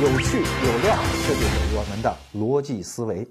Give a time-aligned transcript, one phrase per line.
[0.00, 0.96] 有趣有料，
[1.28, 3.28] 这就是我们的逻辑思维。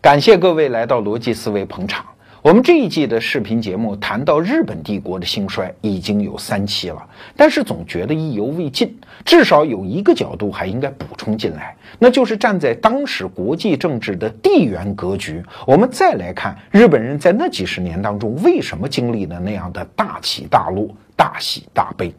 [0.00, 2.06] 感谢各位来到逻辑思维捧场。
[2.40, 22.14] 我们这一季的视频节目谈到日本帝国的兴衰已经有三期了，但是总觉得意犹未尽，至少有一个角度还应该补充进来，那就是站在当时国际政治的地缘格局，我们再来看日本人在那几十年当中为什么经历了那样的大起大落、大喜大悲。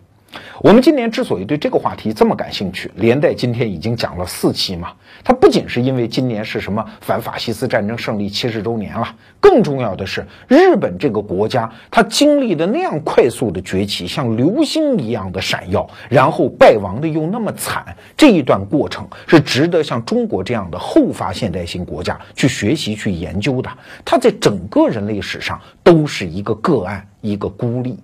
[0.59, 17.84] 我们今年之所以对这个话题这么感兴趣，连带今天已经讲了四期嘛，它不仅是因为今年是什么反法西斯战争胜利七十周年了，更重要的是日本这个国家它经历的那样快速的崛起，像流星一样的闪耀，然后败亡的又那么惨，
[18.16, 23.70] 这一段过程是值得像中国这样的后发现代型国家去学习去研究的。
[24.05, 27.98] 它在整个人类史上都是一个个案，一个孤立。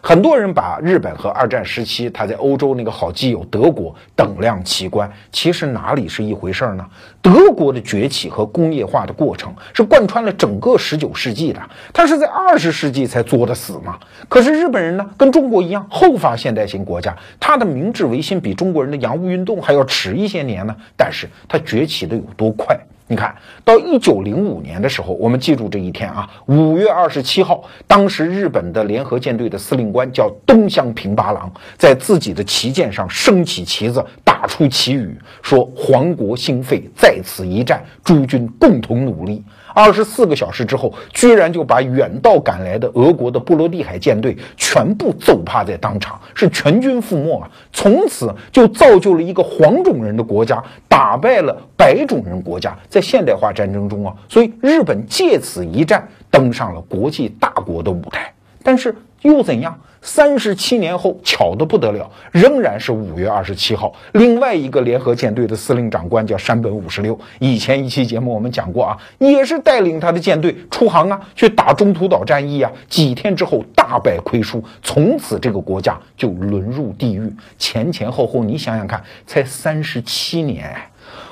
[0.00, 6.84] 很多人把日本和二战时期他在欧洲那个好基友德国等量齐观，其实哪里是一回事儿呢？
[7.22, 11.60] 德国的崛起和工业化的过程是贯穿了整个十九世纪的，
[11.92, 13.98] 它是在二十世纪才作的死嘛。
[14.28, 22.78] 可是日本人呢，跟中国一样后发现代型国家，他的明治维新比中国人的洋务运动还要迟一些年呢，但是他崛起的有多快？
[23.10, 39.42] 你看到一九零五年的时候，我们记住这一天啊，五月二十七号，当时日本的联合舰队的司令官叫东乡平八郎，在自己的旗舰上升起旗子，打出旗语，说“皇国兴废，在此一战，诸军共同努力”。
[39.78, 47.48] 二十四个小时之后，居然就把远道赶来的俄国的波罗的海舰队全部揍趴在当场，是全军覆没啊！
[47.72, 58.34] 从此就造就了一个黄种人的国家，打败了白种人国家，在现代化战争中啊，所以日本借此一战登上了国际大国的舞台。
[58.64, 58.92] 但是
[59.22, 59.78] 又怎样？
[60.00, 63.92] 三十七年后，巧的不得了，仍然是五月二十七号。
[64.12, 67.18] 另外一个联合舰队的司令长官叫山本五十六。
[67.40, 72.70] 以前一期节目我们讲过啊，也是带领他的舰队出航啊，去打中途岛战役啊。
[72.88, 77.30] 几天之后大败亏输，从此这个国家就沦入地狱。
[77.58, 80.76] 前前后后，你想想看，才三十七年。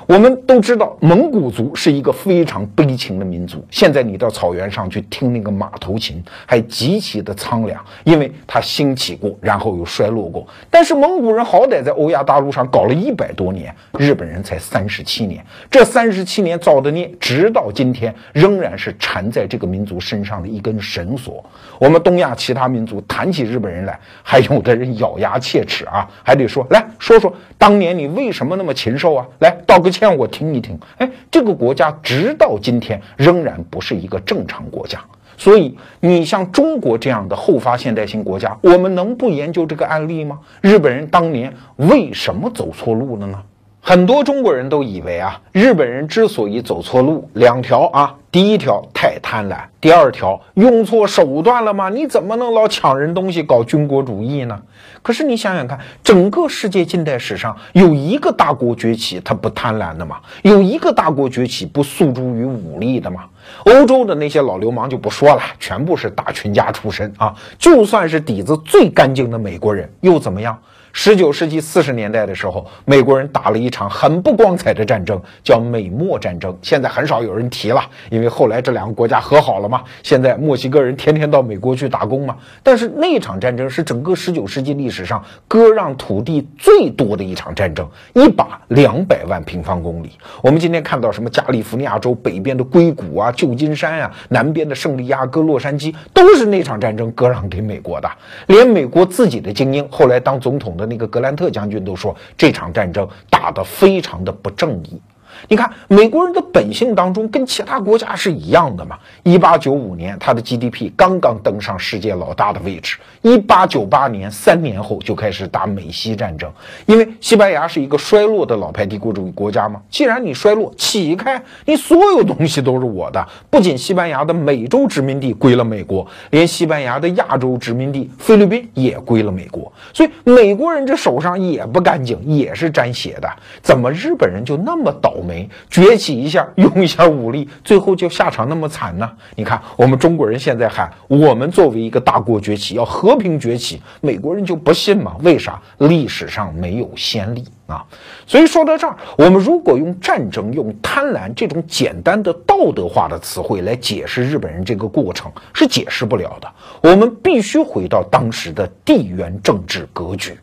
[0.07, 3.61] 我们都知道，蒙古族是一个非常悲情的民族。
[3.69, 10.47] 现在你到草原上去听那个马头琴，还极其的苍凉，因为它兴起过，然后又衰落过。
[10.71, 15.45] 但是蒙古人好歹在欧亚大陆上搞了一百多年，日本人才三十七年。
[15.69, 21.43] 这三十七年造的孽，直到今天仍然是缠在这个民族身上的一根绳索。
[21.77, 29.27] 我们东亚其他民族谈起日本人来，还有的人咬牙切齿啊，还得说来说说当年你为什么那么禽兽啊？
[29.39, 30.07] 来道个歉歉。
[30.07, 35.03] 让我听一听，哎，这个国家直到今天仍然不是一个正常国家。
[35.37, 40.39] 所以，你像中国这样的后发现代型国家，我们能不研究这个案例吗？
[40.61, 43.43] 日本人当年为什么走错路了呢？
[43.81, 51.87] 很多中国人都以为啊，日本人之所以走错路，两条啊，第一条太贪婪，第二条用错手段了吗？
[51.87, 54.61] 你怎么能老抢人东西搞军国主义呢？
[55.01, 60.17] 可是你想想看，整个世界近代史上有一个大国崛起，它不贪婪的吗？
[60.41, 63.23] 有一个大国崛起不诉诸于武力的吗？
[63.63, 70.59] 欧洲的那些老流氓就不说了，全部是大群家出身啊，就算是底子最干净的美国人又怎么样？
[70.99, 76.57] 十九世纪四十年代的时候，美国人打了一场很不光彩的战争，叫美墨战争。
[76.63, 79.83] 现在很少有人提了，因为后来这两个国家和好了嘛。
[80.01, 82.35] 现在墨西哥人天天到美国去打工嘛。
[82.63, 90.09] 但是那场战争是整个十九世纪历史上割让土地最多的一场战争，一把两百万平方公里。
[90.41, 98.09] 我们今天看到什么加利福尼亚州北边的硅谷啊、旧金山啊，南边的圣地亚哥、洛杉矶，都是那场战争割让给美国的。
[98.47, 100.86] 连美国自己的精英后来当总统的。
[100.87, 105.01] 那个格兰特将军都说这场战争打得非常的不正义。
[105.47, 108.97] 你看，美国人的本性当中跟其他国家是一样的嘛。
[109.23, 112.97] 一八九五年，他的 GDP 刚刚登上世界老大的位置。
[113.21, 116.51] 一八九八年，三年后就开始打美西战争，
[116.85, 119.81] 因为西班牙是一个衰落的老牌帝国主义国家嘛。
[119.89, 123.27] 既然你衰落，起开，你所有东西都是我的。
[123.49, 129.71] 不仅西班牙的美洲殖民地归了美国，连西班牙的亚洲殖民地菲律宾也归了美国。
[129.93, 133.29] 所以美国人这手上也不干净，也是沾血的。
[133.61, 135.26] 怎么日本人就那么倒霉？
[135.27, 139.11] 没崛起一下，用一下武力，最后就下场那么惨呢？
[139.35, 145.17] 你看，我们中国人现在喊我们作为一个大国崛起，要和平崛起，美国人就不信嘛？
[145.21, 145.61] 为啥？
[145.79, 147.85] 历史上没有先例啊！
[148.25, 156.49] 所以说到这儿，我们如果用战争、用贪婪这种简单的道德化的词汇来解释日本人这个过程，是解释不了的。
[156.81, 160.37] 我们必须回到当时的地缘政治格局。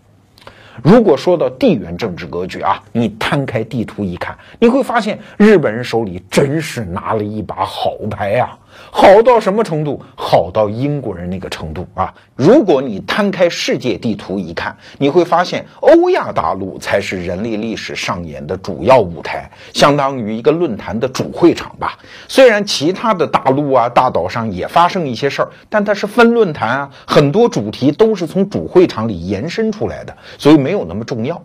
[0.83, 8.59] 如果说到地缘政治格局啊，你摊开地图一看，你会发现日本人手里真是拿了一把好牌啊。
[8.91, 10.03] 好到什么程度？
[10.17, 12.13] 好到英国人那个程度啊！
[12.37, 21.99] 如果你摊开世界地图一看，你会发现欧亚大陆才是人类历史上演的主要舞台，相当于一个论坛的主会场吧。
[22.29, 31.41] 虽然其他的大陆啊、大岛上也发生一些事儿，但它是分论坛啊，很多主题都是从主会场里延伸出来的，所以没有那么重要。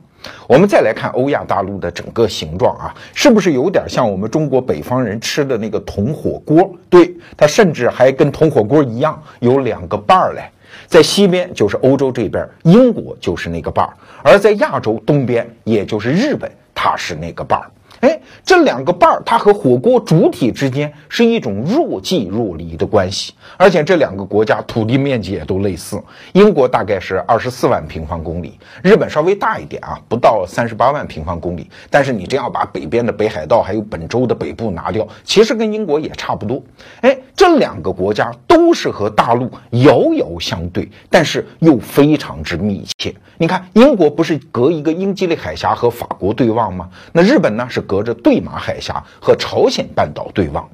[0.48, 6.76] 我们再来看欧亚大陆的整个形状啊，是不是有点像我们中国北方人吃的那个铜火锅？
[6.90, 10.42] 对，它甚至还跟铜火锅一样，有两个瓣儿嘞。
[10.88, 13.92] 在西边就是欧洲这边，英国就是那个瓣儿；
[14.24, 17.70] 而在亚洲东边，也就是日本，它是那个瓣儿。
[18.02, 26.02] 哎，这两个瓣儿，它和火锅主体之间是一种若即若离的关系，而且这两个国家土地面积也都类似。
[26.32, 31.70] 英国大概是二十四万平方公里，日本稍微大一点啊，不到三十八万平方公里。
[31.90, 36.64] 但是你真要把北边的北海道还有本州的北部拿掉，其实跟英国也差不多。
[37.02, 43.14] 哎，这两个国家都是和大陆遥遥相对，但是又非常之密切。
[43.38, 46.90] 你看，英国不是隔一个英吉利海峡和法国对望吗？
[47.12, 47.84] 那日本呢是？
[47.90, 50.70] 隔着对马海峡和朝鲜半岛对望，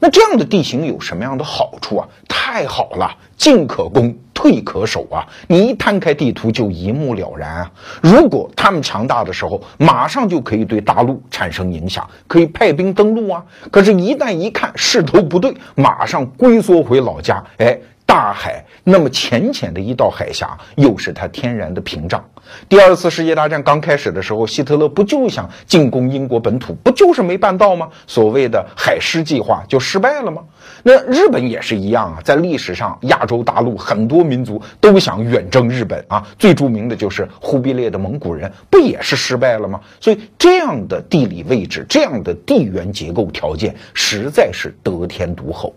[0.00, 2.08] 那这样的地形有什么样的好处啊？
[2.26, 5.22] 太好了，进可攻，退可守啊！
[5.46, 7.70] 你一摊开地图就一目了然啊！
[8.02, 13.44] 如果他们强大的时候，马上就可以对大陆产生影响，可以派兵登陆啊！
[13.70, 17.78] 可是，一旦一看势头不对，马上龟缩回老家，哎。
[18.08, 22.24] 大海那么浅浅的一道海峡，又是它天然的屏障。
[22.66, 27.90] 第二次世界大战刚开始的时候，希特勒不就想进攻英国本土，不就是没办到吗？
[28.06, 30.44] 所谓的海狮计划就失败了吗？
[30.82, 39.82] 那日本也是一样啊，在历史上，亚洲大陆很多民族都想远征日本啊，最著名的就是忽必烈的蒙古人，不也是失败了吗？
[40.00, 45.74] 所以这样的地理位置，这样的地缘结构条件，实在是得天独厚。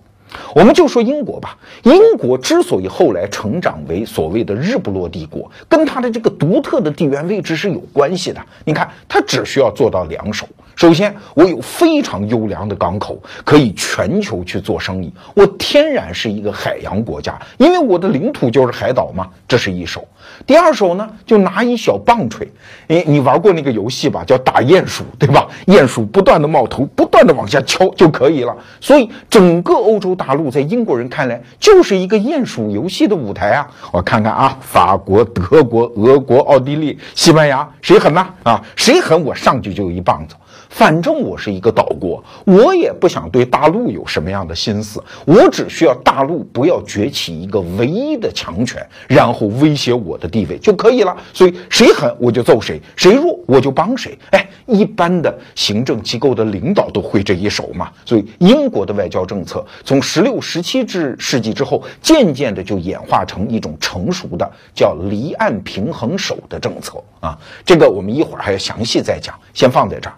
[0.54, 8.42] 我们就说英国吧，英国之所以后来成长为所谓的日不落帝国，跟它的这个独特的地缘位置是有关系的。
[8.66, 20.08] 你看，它只需要做到两手：首先，我有非常优良的港口，可以全球去做生意；我天然是一个海洋国家，因为我的领土就是海岛嘛，这是一手。
[20.46, 22.48] 第二手呢，就拿一小棒槌，
[22.88, 24.24] 哎，你玩过那个游戏吧？
[24.26, 25.48] 叫打鼹鼠，对吧？
[25.68, 28.56] 鼹鼠不断的冒头，不断的往下敲就可以了。
[28.80, 33.68] 所以整个欧洲大陆在英国人看来就是一个鼹鼠游戏的舞台啊！
[33.92, 38.28] 我看看啊，法国、德国、俄国、奥地利、西班牙，谁狠呢？
[38.44, 40.36] 啊，谁狠，我上去就一棒子。
[40.72, 51.16] 反正我是一个岛国，我也不想对大陆有什么样的心思，我只需要大陆不要崛起一个唯一的强权，然后威胁我的地位就可以了。
[51.34, 54.18] 所以谁狠我就揍谁，谁弱我就帮谁。
[54.32, 57.92] 哎，一般的行政机构的领导都会这一手嘛。
[58.06, 67.38] 所以英国的外交政策从十六、十七至世纪之后，渐渐的就演化成一种成熟的叫离岸平衡手的政策啊。
[67.66, 70.16] 这个我们一会儿还要详细再讲，先放在这儿。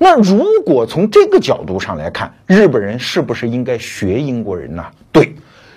[0.00, 4.84] 那如果从这个角度上来看，日本人是不是应该学英国人呢？
[5.10, 5.34] 对，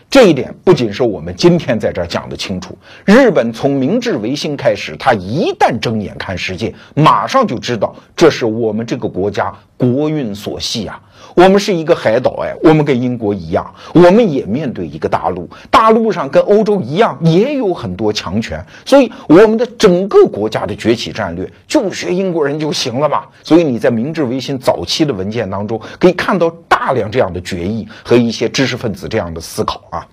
[0.10, 2.77] 这一点不仅是我们今天在这儿讲的清楚。
[3.03, 11.01] 日本从明治维新开始，他一旦睁眼看世界，马上就知道这是我们这个国家国运所系啊。
[11.35, 23.23] 我们是一个海岛，哎，我们跟英国一样，我们也面对一个大陆，大陆上跟欧洲一样，也有很多强权，所以我们的整个国家的崛起战略就学英国人就行了嘛。
[23.43, 30.07] 所以你在明治维新早期的文件当中，可以看到大量这样的决议和一些知识分子这样的思考啊。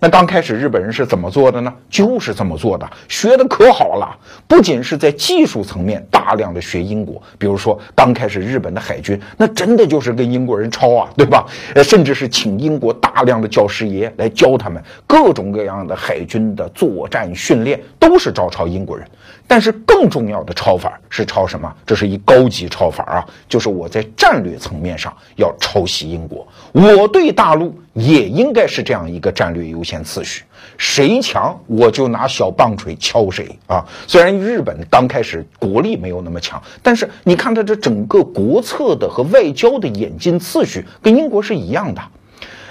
[0.00, 1.74] 那刚开始日本人是怎么做的呢？
[1.90, 4.16] 就是这么做的，学的可好了。
[4.46, 11.44] 不仅是在技术层面大量的学英国，比如说刚开始日本的海军，那真的就是跟英国人抄啊，对吧？
[11.74, 19.04] 呃，甚至是请英国大量的教师爷来教他们各种各样的海军的作战训练，都是照抄英国人。
[19.48, 21.74] 但是更重要的抄法是抄什么？
[21.84, 30.44] 这是一高级抄法啊，就是我在战略层面上要抄袭英国，我对大陆也应该是这样一个战略优先次序，
[30.76, 33.82] 谁强我就拿小棒槌敲谁啊！
[34.06, 42.02] 虽然日本刚开始国力没有那么强，但是你看它这整个国策的和外交的演进次序跟英国是一样的。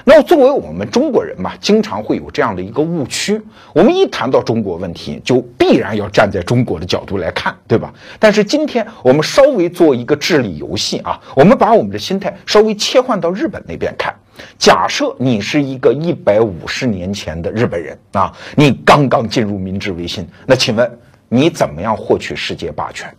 [0.09, 3.41] 那作为我们中国人嘛，经常会有这样的一个误区。
[3.73, 7.93] 我们一谈到中国问题，就必然要站在中国的角度来看，对吧？
[8.17, 14.15] 但是今天我们稍微做一个智力游戏啊，我们把我们的心态稍微切换到日本那边看。
[14.57, 20.89] 假设你是一个一百五十年前的日本人啊，你刚刚进入明治维新，那请问
[21.27, 23.13] 你怎么样获取世界霸权？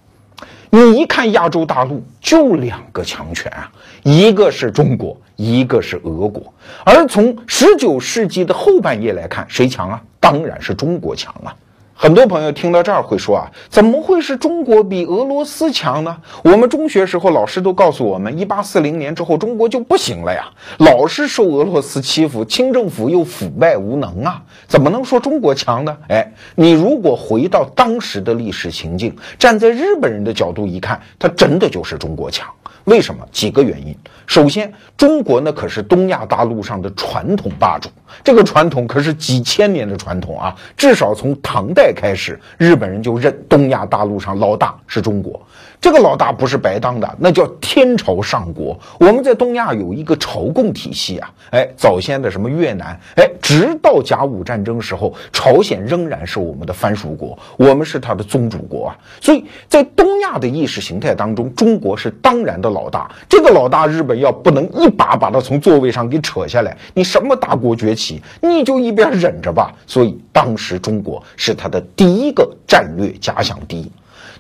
[0.71, 3.71] 你一看亚洲大陆就两个强权啊，
[4.03, 6.53] 一个是中国，一个是俄国。
[6.85, 10.03] 而从十九世纪的后半叶来看，谁强啊？
[10.21, 11.55] 当然是中国强啊。
[12.01, 16.17] 很多朋友听到这儿会说啊，怎么会是中国比俄罗斯强呢？
[16.45, 25.97] 我们中学时候老师都告诉我们，一八四零年之后中国就不行了呀，老是受俄罗斯欺负，清政府又腐败无能啊，怎么能说中国强呢？
[26.09, 32.47] 哎，你如果回到当时的历史情境，站在日本人的角度一看，他真的就是中国强。
[32.89, 33.27] 为什么？
[33.31, 33.95] 几个原因。
[34.27, 37.91] 首先，中国呢可是东亚大陆上的传统霸主，
[38.25, 40.55] 这个传统可是几千年的传统啊。
[40.75, 45.41] 至少从唐代开始，日本人就认东亚大陆上老大是中国。
[45.81, 48.79] 这个老大不是白当的，那叫天朝上国。
[48.99, 58.99] 我们在东亚有一个朝贡体系啊，哎，早先的什么越南，哎，直到甲午战争时候，朝鲜仍然是我们的藩属国，我们是他的宗主国啊。
[59.21, 63.09] 所以在东亚的意识形态当中，中国是当然的老大。
[63.29, 69.73] 这个老大，日本要不能一把把他从座位上给扯下来，你什么大国崛起，你就一边忍着吧。
[69.87, 73.91] 所以当时中国是他的第一个战略假想敌。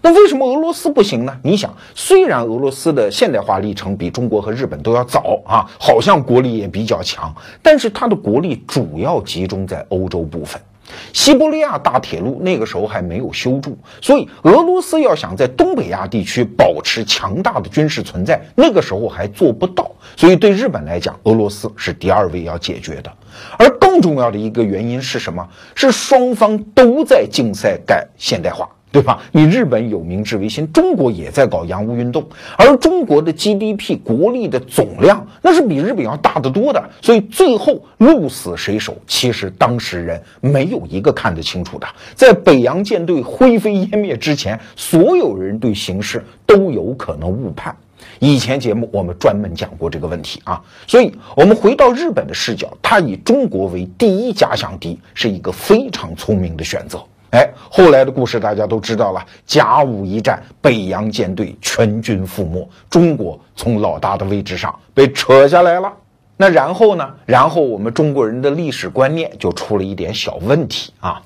[0.02, 1.36] 那为什么俄罗斯不行呢？
[1.42, 10.60] 你想，虽然俄罗斯的现代化历程比中国和日本都要早啊，好像国力也比较强，但是它的国力主要集中在欧洲部分。
[11.12, 19.90] 西伯利亚大铁路那个时候还没有修筑，所以俄罗斯要想在东北亚地区保持强大的军事存在，那个时候还做不到。
[20.16, 23.12] 所以对日本来讲，俄罗斯是第二位要解决的。
[23.58, 25.46] 而更重要的一个原因是什么？
[25.74, 28.66] 是双方都在竞赛干现代化。
[28.90, 29.20] 对吧？
[29.32, 32.26] 你日本有明治维新，中国也在搞洋务运动，
[32.56, 41.86] 而中国的 GDP 国力的总量那是比日本要大得多的，所以最后鹿死谁手，其实当事人没有一个看得清楚的。
[42.14, 47.76] 在北洋舰队灰飞烟灭之前，所有人对形势都有可能误判。
[48.20, 56.98] 以前节目我们专门讲过这个问题啊，所以我们回到日本的视角，他以中国为第一假想敌，是一个非常聪明的选择。
[57.30, 59.24] 哎，后来的故事大家都知道了。
[59.44, 65.92] 甲午一战，北洋舰队全军覆没，中国从老大的位置上被扯下来了。
[66.36, 67.14] 那然后呢？
[67.26, 71.20] 然后我们中国人的历史观念就出了一点小问题啊。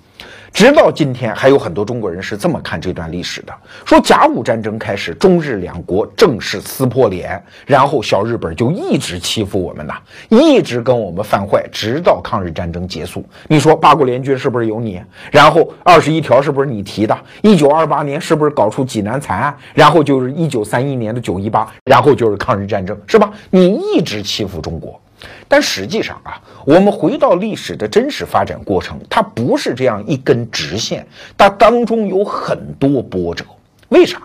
[0.53, 3.53] 直到今天，还有很多中国人是这么看这段历史的：
[3.85, 9.95] 说甲午战争开始，中日两国正式撕破脸，然后小日本就一直欺负我们呐，
[10.29, 13.25] 一直跟我们犯坏，直到抗日战争结束。
[13.49, 15.03] 你说八国联军是不是有你？
[15.33, 17.19] 然后二十一条是不是你提的？
[17.41, 19.57] 一九二八年是不是搞出济南惨案？
[19.75, 23.33] 然后就是一九三一年的九一八，然后就是抗日战争，是吧？
[23.51, 25.02] 你一直欺负中国。
[25.49, 33.45] 但实际上啊，我们回到历史的真实发展过程，它不是这样一根直线，它当中有很多波折。
[33.93, 34.23] 为啥？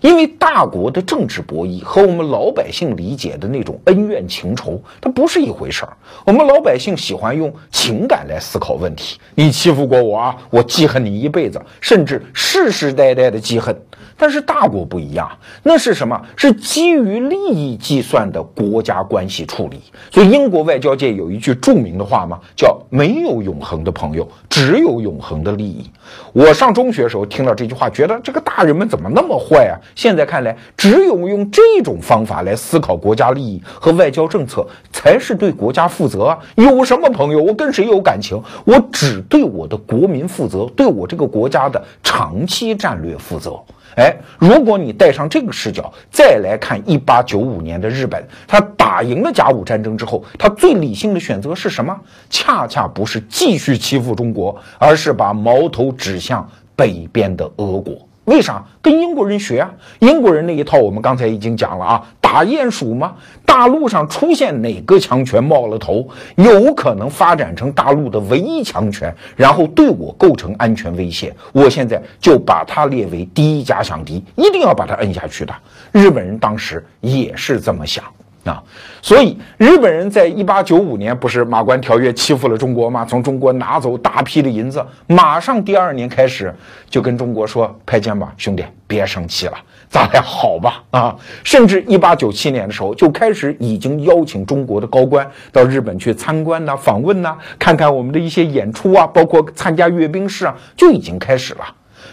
[0.00, 5.92] 因为大国的政治博弈和我们老百姓理解的那种恩怨情仇，它不是一回事儿。
[6.24, 13.78] 我们老百姓喜欢用情感来思考问题，你欺负过我啊，我记恨你一辈子，甚至世世代代的记恨。
[14.16, 15.30] 但是大国不一样，
[15.62, 16.20] 那是什么？
[16.36, 19.80] 是基于利益计算的国家关系处理。
[20.10, 25.90] 所以英国外交界有一句著名的话嘛，叫“没有永恒的朋友，只有永恒的利益”。
[26.34, 29.74] 我上中学时候听到这句话，觉得这个大人们怎么那么坏啊？
[29.94, 36.38] 现在看来，只有用这种方法来思考国家利益和外交政策，才是对国家负责啊！
[36.56, 37.42] 有什么朋友？
[37.42, 38.40] 我跟谁有感情？
[38.64, 43.58] 我只对我的国民负责，对我这个国家的长期战略负责。
[43.96, 51.98] 哎，如果你带上这个视角再来看一八九五年的日本，他打赢了甲午战争之后，他最理性的选择是什么？
[52.30, 57.94] 恰恰不是继续欺负中国，而是把矛头指向北边的俄国。
[58.24, 59.70] 为啥跟英国人学啊？
[59.98, 63.14] 英国人那一套我们刚才已经讲了啊，打鼹鼠吗？
[63.44, 75.52] 大陆上出现哪个强权冒了头，有可能发展成大陆的唯一强权，然后对我构成安全威胁，我现在就把它列为第一假想敌，一定要把它摁下去的。
[75.90, 78.04] 日本人当时也是这么想。
[78.44, 78.62] 啊，
[79.02, 83.04] 所以日本人在一八九五年不是马关条约欺负了中国吗？
[83.04, 86.54] 从中国拿走大批的银子，马上第二年开始
[86.88, 89.52] 就跟中国说：“拍肩膀，兄弟，别生气了，
[89.90, 101.64] 咱俩好吧？”啊，甚至一八九七年的时候就开始已经邀请中国的高官到日本去参观呐、访问呐，看看我们的一些演出啊，包括参加阅兵式啊，就已经开始了。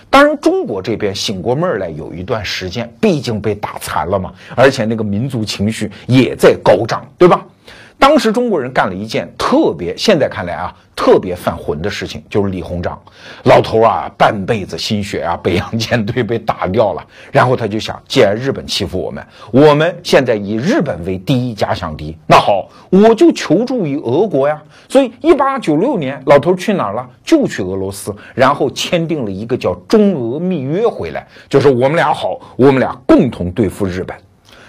[0.10, 7.46] 当然，中国这边醒过闷儿来有一段时间，毕竟被打残了嘛，而且那个民族情绪也在高涨，对吧？
[8.00, 10.76] 当时中国人干了一件特别，现在看来啊。
[10.98, 13.00] 特别犯浑的事情就是李鸿章，
[13.44, 17.06] 老头啊，半辈子心血啊，北洋舰队被打掉了。
[17.32, 24.60] 然后他就想，既然日本欺负我们，我们现在以日本为第一假想敌，那好，我就求助于俄国呀。
[24.90, 27.08] 所以，一八九六年，老头去哪儿了？
[27.24, 34.18] 就去俄罗斯，然后签订了一个叫中俄密约回来，就是我们俩好，我们俩共同对付日本。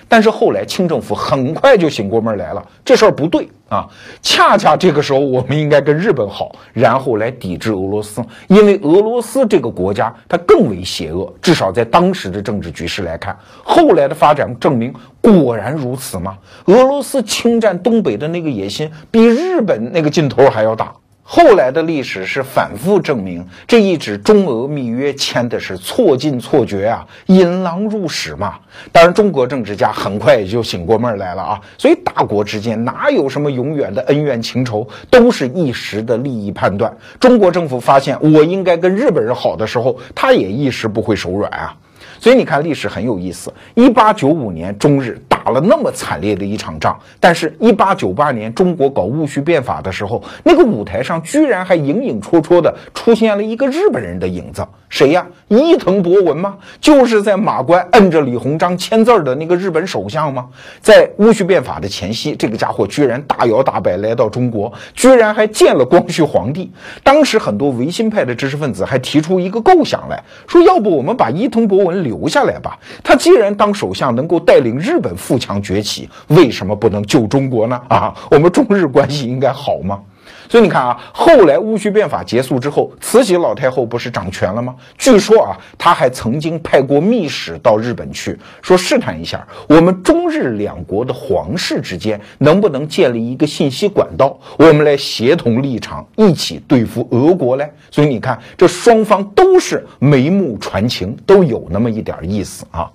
[0.09, 3.87] 但是后来清政府很快就醒过味来了，这事儿不对啊！
[4.23, 16.39] 恰恰这个时候，我们应该跟日本好，然后来抵制俄罗斯，因为俄罗斯这个国家它更为邪恶，至少在当时的政治局势来看，后来的发展证明果然如此吗？
[16.65, 20.93] 俄罗斯侵占东北的那个野心，比日本那个劲头还要大。
[21.31, 28.55] 后来的历史是反复证明，这一纸中俄密约签的是错进错觉啊，引狼入室嘛。
[28.91, 31.61] 当然，中国政治家很快也就醒过味来了啊。
[31.77, 36.91] 所以，大国之间哪有什么永远的恩怨情仇，都是一时的利益判断。
[37.21, 41.77] 中国政府发现我应该跟日本人好的时候，他也一时不会手软啊。
[42.19, 43.53] 所以你看，历史很有意思。
[43.75, 54.67] 一八九五年，中日打了那么惨烈的一场仗，但是，一八九八年中国搞戊戌变法的时候，那个舞台上居然还影影绰绰的出现了一个日本人的影子。
[54.89, 55.27] 谁呀？
[55.49, 56.57] 伊藤博文吗？
[56.81, 60.49] 就是在马关摁着李鸿章签字的那个日本首相吗？
[60.81, 66.73] 在戊戌变法的前夕，这个家伙居然大摇大摆来到中国，居然还见了光绪皇帝。
[67.03, 72.79] 当时很多维新派的知识分子还提出一个构想来说，要不我们把伊藤博文留下来吧？
[73.05, 77.79] 他既然当首相能够带领日本富强崛起，为什么不能救中国呢？
[77.89, 80.01] 啊，我们中日关系应该好吗？
[80.49, 84.75] 所以你看啊，后来戊戌变法结束之后，慈禧老太后不是掌权了吗？
[84.97, 97.71] 据说啊，她还曾经派过密使到日本去，说试探一下我们中日两国的皇室之间能不能建立一个信息管道，我们来协同立场，一起对付俄国嘞。
[97.91, 102.91] 所以你看，这双方都是眉目传情，都有那么一点意思啊。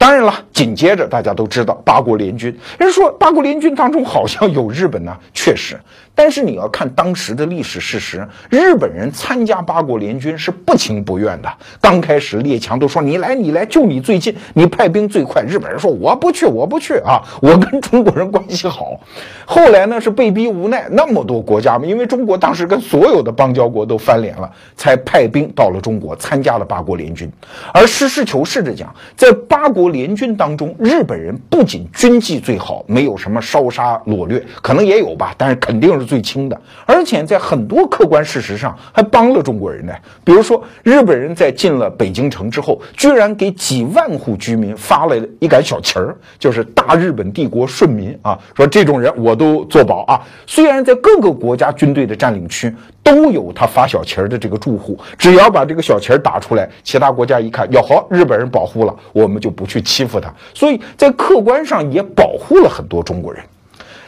[0.00, 5.78] 当然了，紧接着大家都知道八国联军，人说八国联军当中好像有日本呢，确实。
[6.22, 11.50] 但是你要看当时的历史事实，日本人参加八国联军是不情不愿的。
[11.80, 15.42] 刚开始列强都说你来你来，就你最近，你派兵最快。
[15.44, 19.00] 日本人说我不去我不去啊， 我跟中国人关系好。
[19.46, 27.32] 后来呢是被逼无奈，那么多国家嘛，因为中国当时跟所有的邦交国都翻脸了，才派兵到了中国参加了八国联军。
[27.72, 36.09] 而实事求是的讲，在八国联军当中，日本人不仅军纪最好，没有什么烧杀掳掠，可能也有吧，但是肯定是。
[36.10, 39.92] 最轻的，而且在很多客观事实上还帮了中国人呢。
[40.24, 50.20] 比如说，日本人在进了北京城之后，居然给几万户居民发了一杆小旗儿，就是大日本帝国顺民啊，说这种人我都做保啊。
[50.48, 60.28] 虽然在各个国家军队的占领区都有他发小旗儿的这个住户，只要把这个小旗儿打出来，其他国家一看，哟好，日本人保护了，我们就不去欺负他。
[60.52, 63.40] 所以在客观上也保护了很多中国人。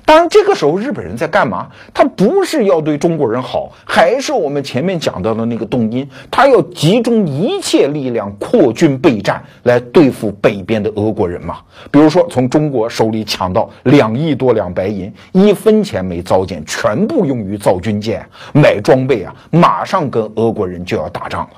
[0.04, 1.68] 当然，这个时候日本人在干嘛？
[1.94, 11.58] 他不是要对中国人好，还是我们前面讲到的那个动因，他要集中一切力量扩军备战，来对付北边的俄国人嘛。
[11.90, 21.50] 比如说，从中国手里抢到两亿多两白银，一分钱没糟践，全部用于造军舰、买装备啊，马上跟俄国人就要打仗了。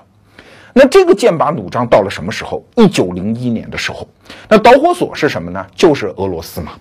[0.75, 2.63] 那这个剑拔弩张到了什么时候？
[2.77, 4.07] 一九零一年的时候，
[4.49, 5.65] 那导火索是什么呢？
[5.75, 6.73] 就是俄罗斯嘛。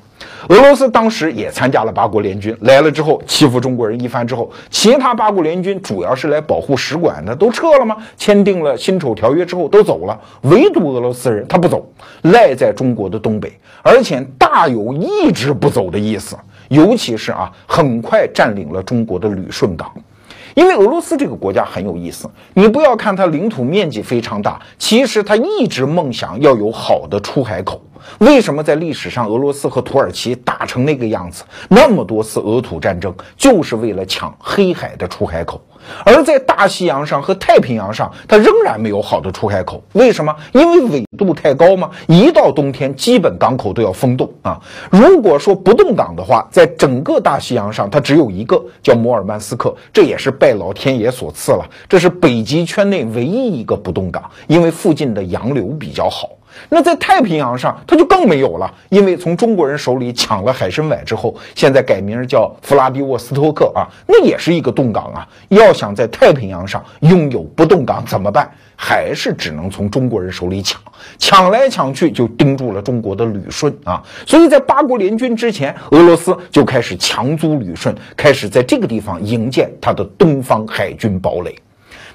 [0.49, 7.95] 俄罗斯当时也参加了八国联军，来了之后欺负中国人一番之后，其他八国联军主要是来保护使馆的，都撤了吗？
[8.17, 11.87] 签订了辛丑条约之后都走了，唯独俄罗斯人他不走，
[12.23, 16.35] 赖在中国的东北，而且大有一直不走的意思。
[16.69, 19.91] 尤其是啊，很快占领了中国的旅顺港。
[20.55, 27.81] 因为俄罗斯这个国家很有意思，你不要看它领土面积非常大，其实它一直梦想要有好的出海口。
[28.19, 35.61] 为什么在历史上俄罗斯和土耳其打成那个样子，那么多次俄土战争，就是为了抢黑海的出海口。
[36.05, 39.83] 而在大西洋上和太平洋上，它仍然没有好的出海口。
[39.93, 40.35] 为什么？
[40.53, 41.89] 因为纬度太高吗？
[42.07, 44.59] 一到冬天，基本港口都要封冻啊。
[44.89, 51.65] 如果说不动港的话，在整个大西洋上，它只有一个叫摩尔曼斯克，这也是拜老天爷所赐了。
[51.87, 56.29] 这是北极圈内唯一一个不动港，因为附近的洋流比较好。
[56.69, 65.27] 那在太平洋上，它就更没有了，因为从中国人手里抢了海参崴之后，现在改名叫弗拉迪沃斯托克啊，那也是一个冻港啊。
[65.49, 68.49] 要想在太平洋上拥有不冻港怎么办？
[68.75, 70.81] 还是只能从中国人手里抢，
[71.17, 74.03] 抢来抢去就盯住了中国的旅顺啊。
[74.25, 81.55] 所以在八国联军之前，俄罗斯就开始强租旅顺，开始在这个地方营建它的东方海军堡垒。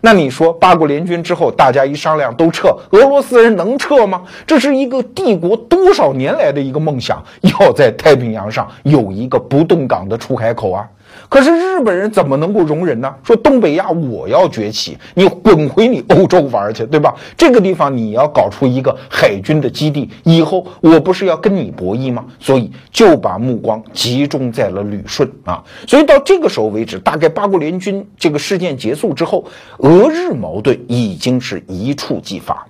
[0.01, 4.23] 那你说八国联军之后，大家一商量都撤，俄罗斯人能撤吗？
[4.47, 10.89] 这是一个帝国多少年来的一个梦想，要在太平洋上有一个不动港的出海口啊。
[11.29, 13.15] 可是日本人怎么能够容忍呢？
[13.23, 17.15] 说东北亚我要崛起，你滚回你欧洲玩去，对吧？
[17.37, 22.25] 这个地方你要搞出一个海军的基地，以后我不是要跟你博弈吗？
[22.39, 25.63] 所以就把目光集中在了旅顺啊。
[25.87, 29.45] 所以到这个时候为止，大概八国联军这个事件结束之后，
[29.79, 32.67] 俄日矛盾已经是一触即发。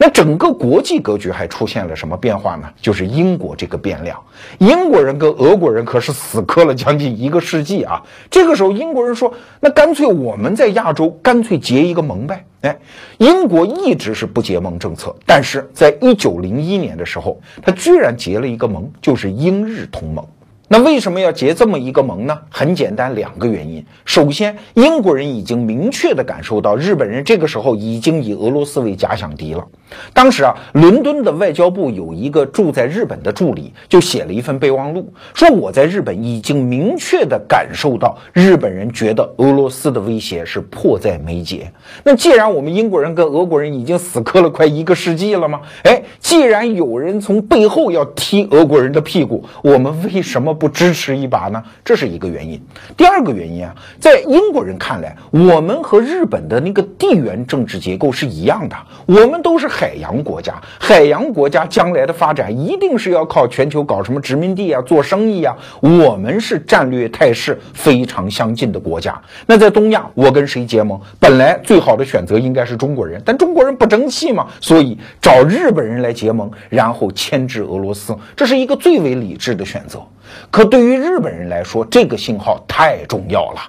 [0.00, 2.68] 那整个国际格局还出现了什么变化呢？
[2.80, 4.18] 就是英国这个变量。
[4.58, 8.02] 英国人跟俄国人可是死磕了将近一个世纪啊。
[8.30, 12.76] 这个时候，英国人说：“那干脆我们在亚洲干脆结一个盟呗。”哎，
[13.18, 20.26] 英国一直是不结盟政策，但是在一九零一年的时候，他居然结了一个盟，就是英日同盟。
[20.70, 22.38] 那为什么要结这么一个盟呢？
[22.50, 23.82] 很简单，两个原因。
[24.04, 29.66] 首先，英国人已经明确地感受到，日本人这个时候已经以俄罗斯为假想敌了。
[30.12, 41.72] 当时啊，伦敦的外交部有一个住在日本的助理，就写了一份备忘录，说我在日本已经明确地感受到，日本人觉得俄罗斯的威胁是迫在眉睫。
[42.04, 45.62] 那既然我们英国人跟俄国人已经死磕了快一个世纪了吗？
[45.84, 50.57] 哎，既然有人从背后要踢俄国人的屁股，我们为什么？
[50.58, 51.62] 不支持一把呢？
[51.84, 52.60] 这是一个原因。
[52.96, 60.60] 第二个原因啊，在英国人看来，我们和日本的那个地缘政治结构是一样的，我们都是海洋国家。
[60.78, 65.54] 海洋国家将来的发展一定是要靠全球搞什么殖民地啊、做生意啊。
[65.80, 69.20] 我们是战略态势非常相近的国家。
[69.46, 71.00] 那在东亚，我跟谁结盟？
[71.20, 80.02] 本来最好的选择应该是中国人，但中国人不争气嘛，所以找日本人来结盟，然后牵制俄罗斯，这是一个最为理智的选择。
[80.50, 83.60] 可对于日本人来说，这个信号太重要了。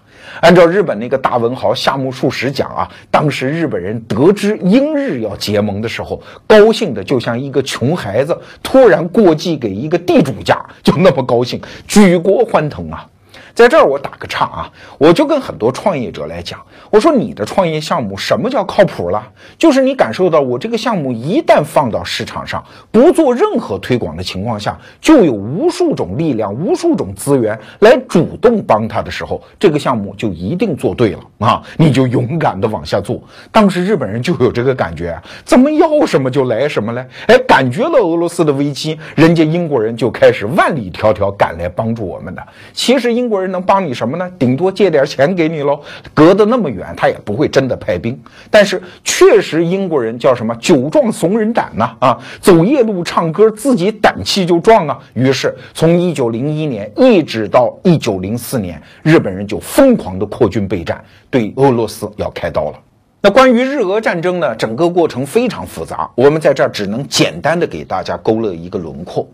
[0.42, 13.06] 按照日本那个大文豪夏目漱石讲啊，当时日本人得知英日要结盟的时候，高兴的就像一个穷孩子突然过继给一个地主家，就那么高兴，举国欢腾啊。
[13.54, 16.60] 在这儿我打个岔啊，我就跟很多创业者来讲，
[16.90, 19.28] 我说你的创业项目什么叫靠谱了？
[19.58, 31.62] 就是你感受到我这个项目一旦放到市场上，不做任何推广的情况下，就有无数种力量、无数种资源来主动帮他的时候，这个项目就一定做对了啊！
[31.78, 33.22] 你就勇敢的往下做。
[33.52, 37.06] 当时日本人就有这个感觉，怎么要什么就来什么嘞？
[37.28, 42.48] 哎，感觉了俄罗斯的危机，人家英国人就开始万里迢迢赶来帮助我们的。
[42.74, 43.50] 其实英国人。
[43.50, 44.30] 能帮你什么呢？
[44.38, 45.82] 顶多借点钱给你喽。
[46.14, 48.16] 隔得那么远，他也不会真的派兵。
[48.52, 55.00] 但是确实，英国人叫什么“酒壮怂人胆”呐啊，走夜路唱歌，自己胆气就壮啊。
[55.16, 62.80] 于是，从一九零一年一直到一九零四年，日本人就疯狂的扩军备战，对俄罗斯要开刀了。
[63.22, 69.28] 那关于日俄战争呢，整个过程非常复杂，我们在这儿只能简单的给大家勾勒一个轮廓。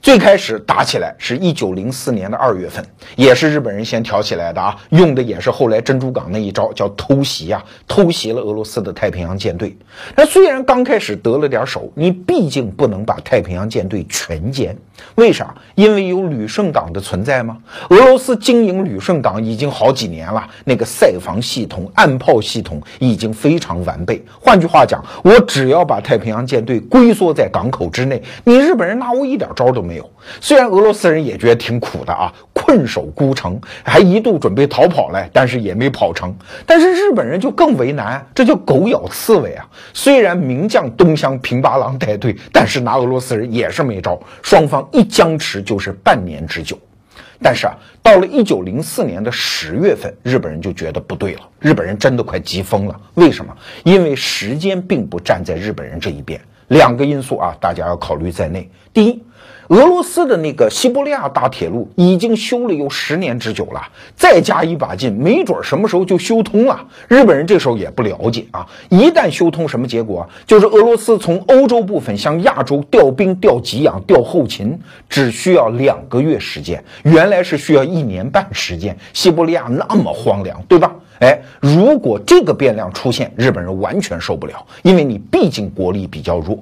[0.00, 2.84] 最开始打起来是一九零四年的二月份，
[3.16, 9.76] 也是日本人先挑起来的啊，用的也是后来珍珠港那一招，叫偷袭啊，偷袭了俄罗斯的太平洋舰队。
[10.16, 14.74] 那虽然刚开始得了点手，你毕竟不能把太平洋舰队全歼。
[15.14, 15.54] 为啥？
[15.76, 17.56] 因为有旅顺港的存在吗？
[17.90, 24.24] 俄罗斯经营旅顺港已经好几年了，那个塞防系统、岸炮系统已经非常完备。
[24.40, 30.10] 换句话讲，我只要把太平洋舰队龟缩在港口之内，你日本人拿我一点招都没没有。
[30.42, 36.36] 虽然俄罗斯人也觉得挺苦的啊，困守孤城，还一度准备逃跑来，但是也没跑成。
[36.66, 39.66] 但是日本人就更为难，这叫狗咬刺猬啊！
[39.94, 46.78] 虽然名将东乡平八郎带队，但是拿俄罗斯人也是没招，双方一僵持就是半年之久。
[47.40, 47.72] 但是啊，
[48.02, 53.00] 到了一九零四年的十月份，日本人就觉得不对了，日本人真的快急疯了。
[53.14, 53.56] 为什么？
[53.84, 58.68] 因为时间并不站在日本人这一边，两个因素啊，大家要考虑在内。
[58.92, 59.22] 第一。
[59.68, 63.82] 俄罗斯的那个西伯利亚大铁路已经修了有十年之久了，
[64.16, 66.86] 再加一把劲，没准什么时候就修通了。
[67.06, 70.26] 日本人这时候也不了解啊，一旦修通，什么结果？
[70.46, 78.96] 就是俄罗斯从欧洲部分向亚洲调兵、调给养、调后勤，只需要两个月时间，原来是需要一年半时间。
[79.12, 80.94] 西伯利亚那么荒凉，对吧？
[81.20, 86.58] 哎，如果这个变量出现，日本人完全受不了，因为你毕竟国力比较弱。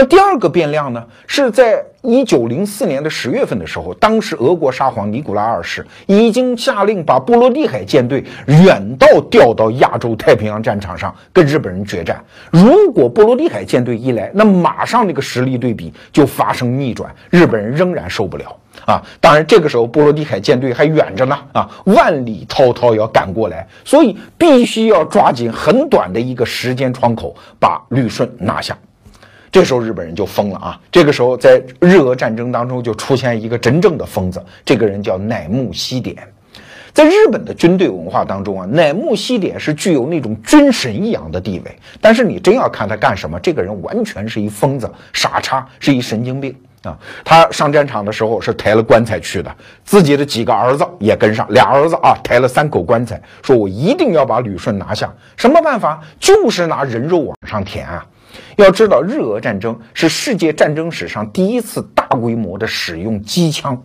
[0.00, 12.24] 那第二个变量呢，是在一九零四年的十月份的时候，当时俄国沙皇尼古拉二世已经下令把波罗的海舰队远道调到亚洲太平洋战场上跟日本人决战。
[12.52, 18.56] 如果波罗的海舰队一来，那马上那个实力对比就发生逆转，日本人仍然受不了
[18.86, 19.02] 啊！
[19.20, 28.78] 当然，这个时候波罗的海舰队还远着呢啊，万里滔滔要赶过来，所以必须要抓紧很短的一个时间窗口把旅顺拿下。
[29.50, 30.80] 这时候日本人就疯了啊！
[30.92, 36.16] 这个时候在日俄战争当中就出现一个真正的疯子，这个人叫乃木希典。
[36.92, 41.76] 在日本的军队文化当中啊，乃木希典是具有那种军神一样的地位。
[42.00, 46.98] 但是你真要看他干什么，这个人完全是一疯子、傻叉，是一神经病啊！
[47.24, 55.12] 他上战场的时候是抬了棺材去的，自己的几个儿子也跟上，俩儿子啊抬了三口棺材，说我一定要把旅顺拿下。
[55.36, 56.00] 什么办法？
[56.18, 58.04] 就是拿人肉往上填啊！
[58.56, 63.80] 要知道，日俄战争是世界战争史上第一次大规模的使用机枪，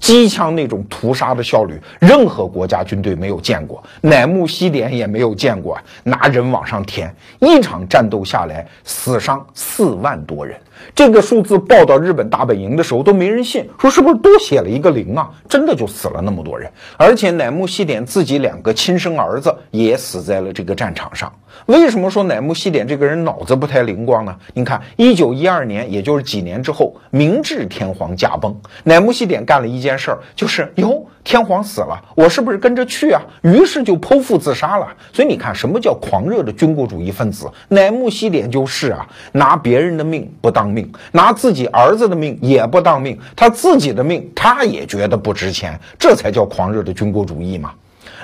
[0.00, 10.56] 机枪那种屠杀的效率，任何国家军队没有见过，乃木希典也没有见过，拿人往上填，一场战斗下来，死伤四万多人。
[10.94, 15.30] 这个数字报到日本大本营的时候，都没人信，说是不是多写了一个零啊？
[15.48, 21.32] 真的就死了那么多人，而且乃木希典自己两个亲生儿子也死在了这个战场上。
[21.66, 24.36] 为什么说乃木希典这个人脑子不太灵光呢？
[24.54, 33.20] 您看，一九一二年，也就是几年之后，明治天皇驾崩，乃木希典干了一件事儿，就是哟，天皇死了，我是不是跟着去啊？
[33.42, 34.86] 于是就剖腹自杀了。
[35.12, 37.50] 所以你看，什么叫狂热的军国主义分子？
[37.66, 47.72] 乃木希典就是啊，拿别人的命不当命，拿自己儿子的命也不当命，他自己的命他也觉得不值钱，这才叫狂热的军国主义嘛。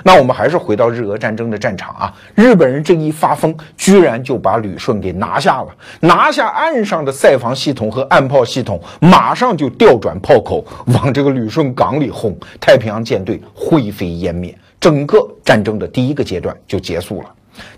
[0.03, 2.13] 那我们还是回到日俄战争的战场啊！
[2.35, 5.67] 日本人这一发疯，居然就把旅顺给拿下了。
[6.01, 17.29] 拿下岸上的塞防系统和岸炮系统，马上就调转炮口往这个旅顺港里轰，太平洋舰队灰飞烟灭，整个战争的第一个阶段就结束了。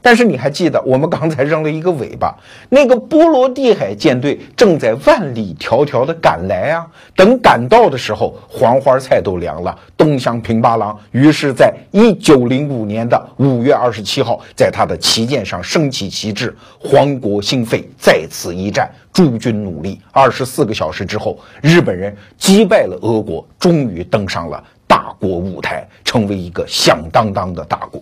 [0.01, 2.35] 但是你还记得我们刚才扔了一个尾巴，
[2.69, 6.87] 那个波罗的海舰队正在万里迢迢的赶来啊！
[7.15, 9.77] 等赶到的时候，黄花菜都凉了。
[9.97, 19.99] 东乡平八郎于是在一九零五年的五月二十七号，在他的旗舰上升起旗帜，皇国兴废，在此一战，诸军努力。
[20.11, 28.01] 二十四个小时之后，日本人击败了俄国，终于登上了大国舞台，成为一个响当当的大国。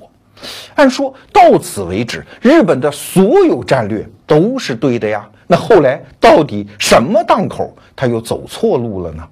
[0.75, 5.27] 按说到此为止，日本的所有战略都是对的呀。
[5.47, 9.27] 那后来到底什么档口他又走错路了呢？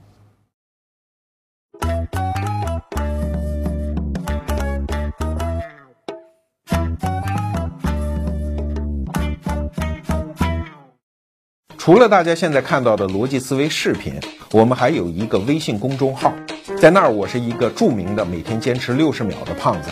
[11.81, 14.13] 除了大家现在看到的逻辑思维视频，
[14.51, 16.31] 我们还有一个微信公众号，
[16.79, 19.89] 在那儿我是一个著名的每天坚持六十秒的胖子。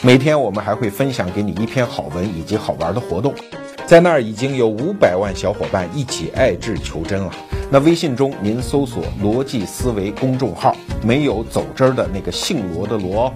[0.00, 3.34] 每天我们还会分享给你一篇好文以及好玩的活动，
[3.84, 7.34] 在那儿已经有五百万小伙伴一起爱智求真了。
[7.68, 13.34] 那微信中您搜索“逻辑思维”公众号，没有走之儿的那个姓罗的罗。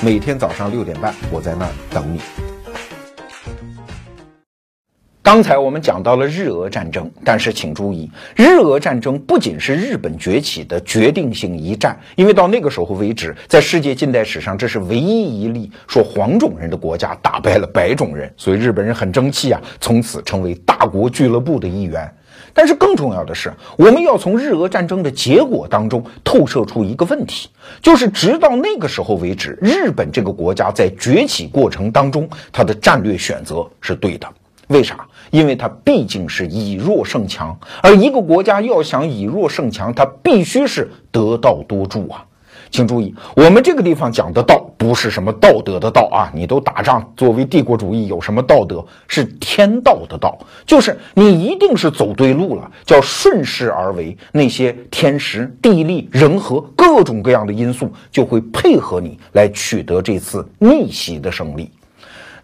[0.00, 2.20] 每天早上六点半，我在那儿等你。
[5.24, 22.06] 刚才我们讲到了日俄战争，但是请注意，日俄战争不仅是日本崛起的决定性一战，因为到那个时候为止，在世界近代史上，这是唯一一例说黄种人的国家打败了白种人，所以日本人很争气啊，从此成为大国俱乐部的一员。
[22.52, 27.48] 但是更重要的是，我们要从日俄战争的结果当中透射出一个问题，
[27.80, 34.28] 就是直到那个时候为止，日本这个国家在崛起过程当中，它的战略选择是对的。
[34.68, 35.06] 为啥？
[35.34, 42.24] 因为它毕竟是以弱胜强，而一个国家要想以弱胜强，它必须是得道多助啊！
[42.70, 46.30] 请注意，我们这个地方讲的道不是什么道德的道啊！
[46.32, 48.84] 你都打仗，作为帝国主义有什么道德？
[49.08, 61.68] 是天道的道，就是你一定是走对路了，叫顺势而为，那些天时、地利、人和各种各样的因素就会配合你来取得这次逆袭的胜利。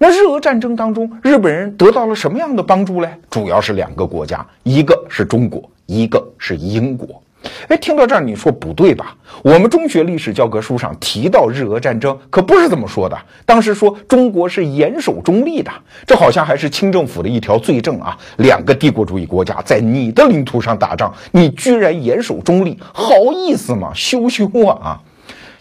[0.02, 3.14] 那日俄战争当中，日本人得到了什么样的帮助嘞？
[3.28, 7.22] 主要是两个国家，一个是中国，一个是英国。
[7.68, 9.14] 哎，听到这儿你说不对吧？
[9.42, 13.18] 我们中学历史教科书上提到日俄战争，可不是这么说的。
[13.44, 15.70] 当时说中国是严守中立的，
[16.06, 18.16] 这好像还是清政府的一条罪证啊！
[18.38, 23.92] 两个帝国主义国家在你的领土上打仗，你居然严守中立，好意思吗？
[23.94, 24.78] 羞羞啊！
[24.82, 25.00] 啊！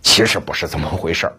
[0.01, 1.33] 其实不是这么回事儿。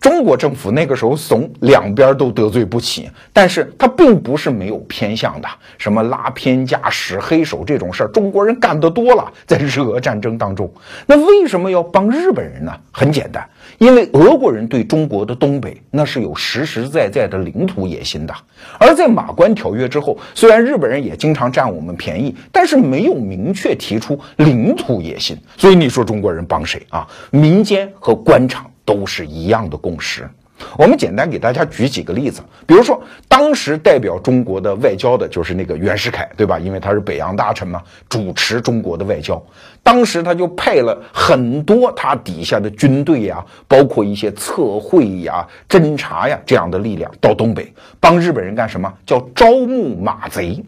[0.00, 10.70] 中国政府那个时候怂，两边都得罪不起，但是他并不是没有偏向的，什么拉偏架、使黑手这种事儿，中国人干得多了，在日俄战争当中。
[11.06, 12.72] 那为什么要帮日本人呢？
[12.92, 18.34] 很简单，因为俄国人对中国的东北那是有实实在在的领土野心的。
[18.78, 25.36] 而在马关条约之后，虽然日本人也经常占我们便宜，但是没有明确提出领土野心。
[25.56, 27.06] 所以你说中国人帮谁啊？
[27.30, 28.70] 民间和官场。
[28.84, 30.28] 都是一样的共识。
[30.78, 36.58] 我们简单给大家举几个例子，比如说，当时代表中国的外交的就是那个袁世凯，对吧？
[36.60, 39.42] 因为他是北洋大臣嘛，主持中国的外交。
[39.82, 48.90] 当时他就派了很多他底下的军队呀，包括一些测绘呀、侦察呀这样的力量到东北，帮日本人干什么？
[49.04, 50.64] 叫招募马贼。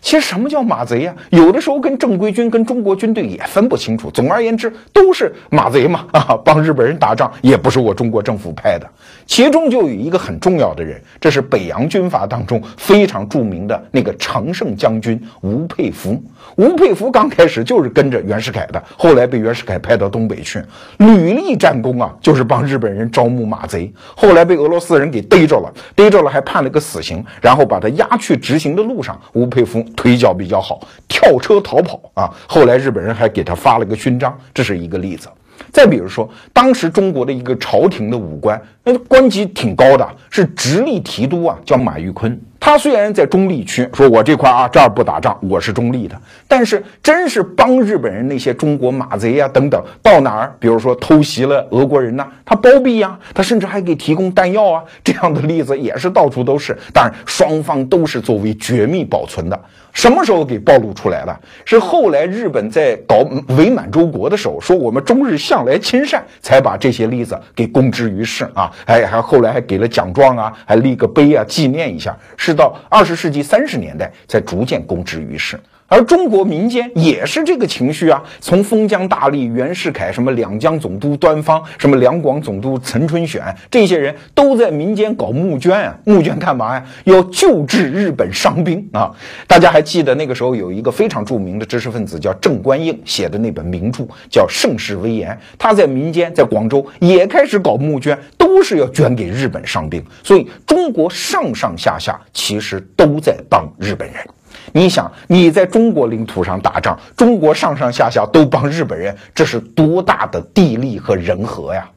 [0.00, 1.14] 其实什么叫马贼呀？
[1.30, 4.10] 有的时候跟正规军、跟中国军队也分不清楚。
[4.10, 6.06] 总而言之，都是马贼嘛！
[6.12, 8.86] 啊，帮日本人打仗也不是我中国政府派的。
[9.30, 16.20] 其中就有一个很重要的人，这是北洋军阀当中非常著名的那个常胜将军吴佩孚。
[16.56, 20.60] 吴佩孚刚开始就是跟着袁世凯的，后来被袁世凯派到东北去，
[20.98, 23.90] 屡立战功啊，就是帮日本人招募马贼。
[24.16, 29.80] 后来被俄罗斯人给逮着了，逮着了还判了个死刑，然后把他押去执行的路上，吴佩孚。
[29.94, 32.34] 腿脚比较好，跳车逃跑啊！
[32.48, 35.28] 后来日本人还给他发了个勋章，这是一个例子。
[35.72, 42.40] 再比如说，当时中国的一个朝廷的武官，那官级挺高的，是直隶提督啊，叫马玉坤。
[42.60, 46.14] 他虽然在中立区，说我这块啊这儿不打仗，我是中立的，
[46.46, 56.76] 但是真是帮日本人那些中国马贼呀等等到哪儿，比如说偷袭了俄国人呐，他包庇呀，他甚至还给提供弹药啊， 这样的例子也是到处都是。
[56.92, 59.58] 当然，双方都是作为绝密保存的。
[59.92, 61.40] 什么时候给暴露出来的？
[61.64, 68.70] 是后来日本在搞伪满洲国的时候，说我们中日向来亲善，才把这些例子给公之于世啊！
[68.86, 72.16] 还还后来还给了奖状啊，还立个碑啊，纪念一下。
[72.36, 75.56] 是直到二十世纪三十年代才逐渐公之于世。
[75.90, 86.86] 而中国民间也是这个情绪啊，从封疆大吏袁世凯，什么两江总督端方，什么两广总督岑春选，这些人都在民间搞募捐啊，募捐干嘛呀？
[87.02, 89.10] 要救治日本伤兵啊！
[89.48, 100.00] 大家还记得那个时候有一个非常著名的知识分子叫郑观应写的那本名著叫《盛世威严》，他在民间在广州也开始搞募捐，都是要捐给日本伤兵。
[100.22, 104.24] 所以中国上上下下其实都在帮日本人。
[104.72, 111.88] 你想，你在中国领土上打仗，中国上上下下都帮日本人，这是多大的地利和人和呀？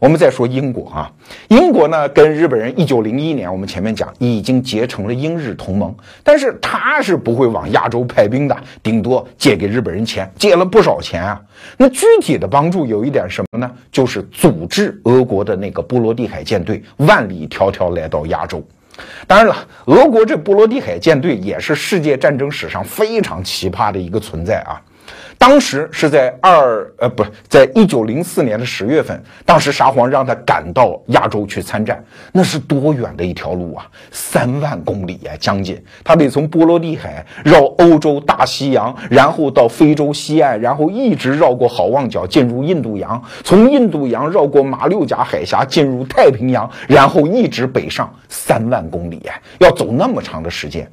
[0.00, 1.10] 我们再说英国啊，
[1.48, 5.92] 英国呢跟日本人一九零一年，我们前面讲已经结成了英日同盟，
[6.22, 11.42] 但是他是不会往亚洲派兵的，顶多借给日本人钱，借了不少钱啊。
[11.76, 13.68] 那具体的帮助有一点什么呢？
[13.90, 18.64] 就是组织俄国的那个波罗的海舰队万里迢迢来到亚洲。
[19.26, 19.56] 当然了，
[19.86, 24.80] 俄国这波罗的海舰队也是世界战争史上非常奇葩的一个存在啊。
[25.38, 33.86] 当时是在二呃不，在一九零四年的十月份，当时沙皇让他赶到亚洲去参战，那是多远的一条路啊？
[34.10, 35.82] 三万公里呀，将近。
[36.02, 50.90] 他得从波罗的海绕欧洲大西洋，然后到非洲西岸，然后一直绕过好望角进入印度洋，从印度洋绕过马六甲海峡进入太平洋，然后一直北上三万公里呀，要走那么长的时间。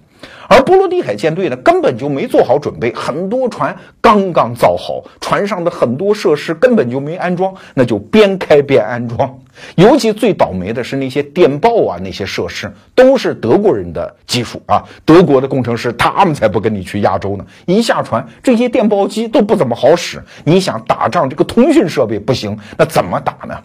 [0.47, 9.39] 而波罗的海舰队呢，根本就没做好准备，很多船刚刚造好，船上的很多设施根本就没安装，那就边开边安装。
[9.75, 17.45] 尤其最倒霉的是那些电报啊，那些设施都是德国人的技术啊，德国的工程师他们才不跟你去亚洲呢。
[17.65, 20.21] 一下船，这些电报机都不怎么好使。
[20.43, 23.57] 你想打仗，这个通讯设备不行，那怎么打呢？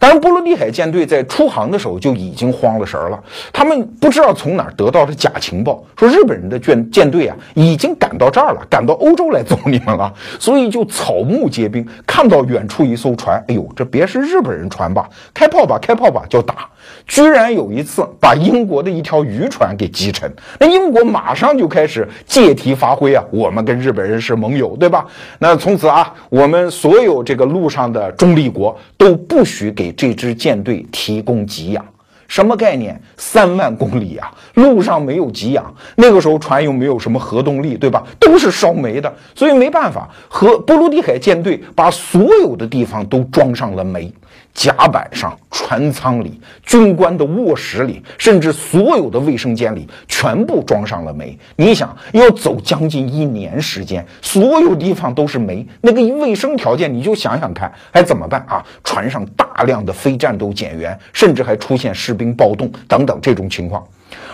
[0.00, 3.22] 当然，波罗的海舰队在出航的时候就已经慌了神儿了。
[3.52, 11.86] 他们不知道从哪儿得到的假情报，说日本人的舰舰队啊已经赶到这儿了，赶到欧洲来揍你们了，所以就草木皆兵。
[12.06, 15.06] 看到远处一艘船，哎呦，这别是日本人船吧？
[15.34, 16.66] 开炮吧，开炮吧，就打。
[17.06, 25.04] 居然有一次把英国的一条渔船给击沉，那英国马上就开始借题发挥啊，我们跟日本人是盟友，对吧？
[25.38, 31.84] 那从此啊，我们所有这个路上的中立国都不许给这支舰队提供给养，
[32.28, 33.00] 什么概念？
[33.16, 38.04] 三万公里啊，路上没有给养，那个时候船又没有什么核动力，对吧？
[38.18, 44.12] 都是烧煤的，所以没办法，和波罗的海舰队把所有的地方都装上了煤。
[44.52, 51.38] 甲板上、船舱里、军官的卧室里，甚至所有的卫生间里，全部装上了煤。
[51.56, 58.64] 你想，要走将近一年时间，所有地方都是煤，那个卫生条件，你就想想看，还怎么办啊？
[58.84, 63.86] 船上大量的非战斗减员，甚至还出现士兵暴动等等这种情况。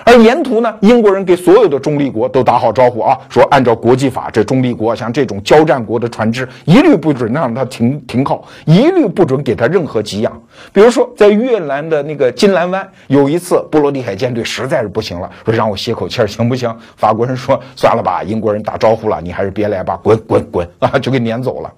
[0.04, 10.32] 而沿途呢，英国人给所有的中立国都打好招呼啊，说按照国际法，这中立国像这种交战国的船只，一律不准让它停停靠，一律不准给他任何给养。
[10.72, 16.72] 比如说，在越南的那个金兰湾，有一次波罗的海舰队实在是不行了，说让我歇口气儿行不行？
[16.96, 21.72] 法国人说算了吧，英国人打招呼了，你还是别来吧，滚滚滚 啊，就给撵走了。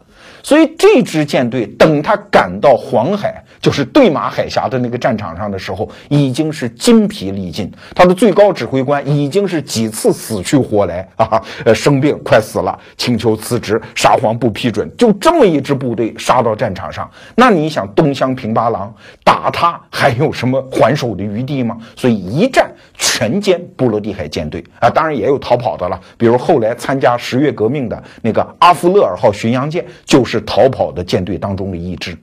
[0.48, 7.70] 所以这支舰队等他赶到黄海，就是对马海峡的那个战场上的时候，已经是筋疲力尽。
[7.94, 14.90] 他的最高指挥官已经是几次死去活来啊，呃，生病快死了，请求辞职，沙皇不批准。
[14.96, 18.90] 就这么一支部队杀到战场上，那你想东乡平八郎
[19.22, 21.76] 打他还有什么还手的余地吗？
[21.94, 30.37] 所以一战全歼波罗的海舰队啊，当然也有逃跑的了，比如后来参加十月革命的那个阿夫勒尔号巡洋舰就是。
[30.40, 32.16] 逃跑的舰队当中的一支，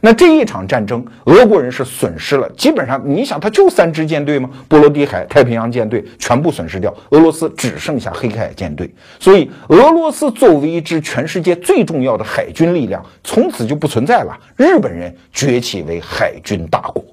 [0.00, 4.48] 那这一场战争，俄国人是损失了，基本上你想，他就三支舰队吗？
[4.68, 14.38] 波罗的海、太平洋舰队全部损失掉，俄罗斯只剩下黑海舰队，所以俄罗斯作为一支全世界最重要的海军力量，从此就不存在了。
[14.56, 17.04] 日本人崛起为海军大国，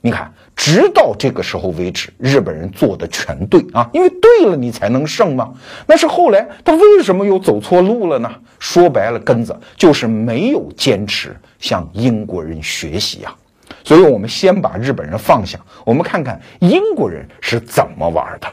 [0.00, 0.32] 你看。
[0.54, 5.52] 直到这个时候为止，日本人做的全对啊，因为对了你才能胜嘛。
[5.86, 8.30] 那是后来他为什么又走错路了呢？
[8.58, 13.34] 说白了，根子就是没有坚持向英国人学习呀。
[13.84, 18.52] 所以，我们先把日本人放下，我们看看英国人是怎么玩的。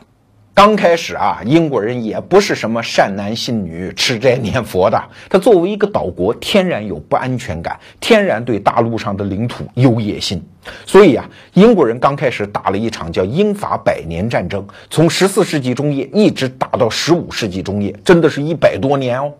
[0.59, 5.01] 刚开始啊，英国人也不是什么善男信女、吃斋念佛的。
[5.29, 10.43] 他作为一个岛国，天然有不安全感，天然对大陆上的领土有野心。
[10.85, 19.31] 所以啊，英国人刚开始打了一场叫英法百年战争，从十四世纪中叶一直打到十五世纪中叶，真的是一百多年哦。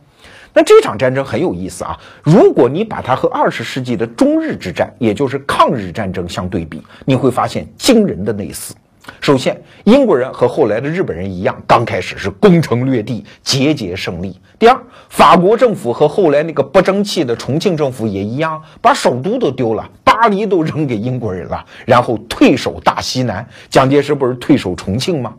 [0.53, 8.73] 那这场战争很有意思啊，如果你把它和二十世纪的中日之战，也就是抗日战争相对比，你会发现惊人的类似。
[9.21, 14.39] 首先，英国人和后来的日本人一样，刚开始是攻城略地，节节胜利。
[14.57, 23.47] 第二，法国政府和后来那个不争气的重庆政府也一样，把首都都丢了，巴黎都扔给英国人了，然后退守大西南。
[23.69, 25.33] 蒋介石不是退守重庆吗？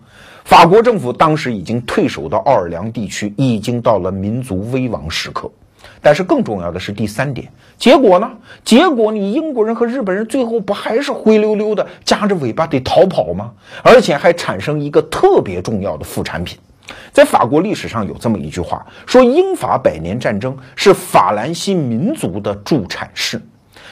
[0.45, 5.51] 法国政府当时已经退守到奥尔良地区，已经到了民族危亡时刻。
[6.03, 7.51] 但是更重要的是第三点，
[7.81, 8.31] 结果呢？
[8.63, 13.51] 结果你英国人和日本人最后不还是灰溜溜的夹着尾巴得逃跑吗？
[13.83, 16.59] 而且还产生一个特别重要的副产品，
[17.11, 23.41] 在法国历史上有这么一句话，说英法百年战争是法兰西民族的助产士。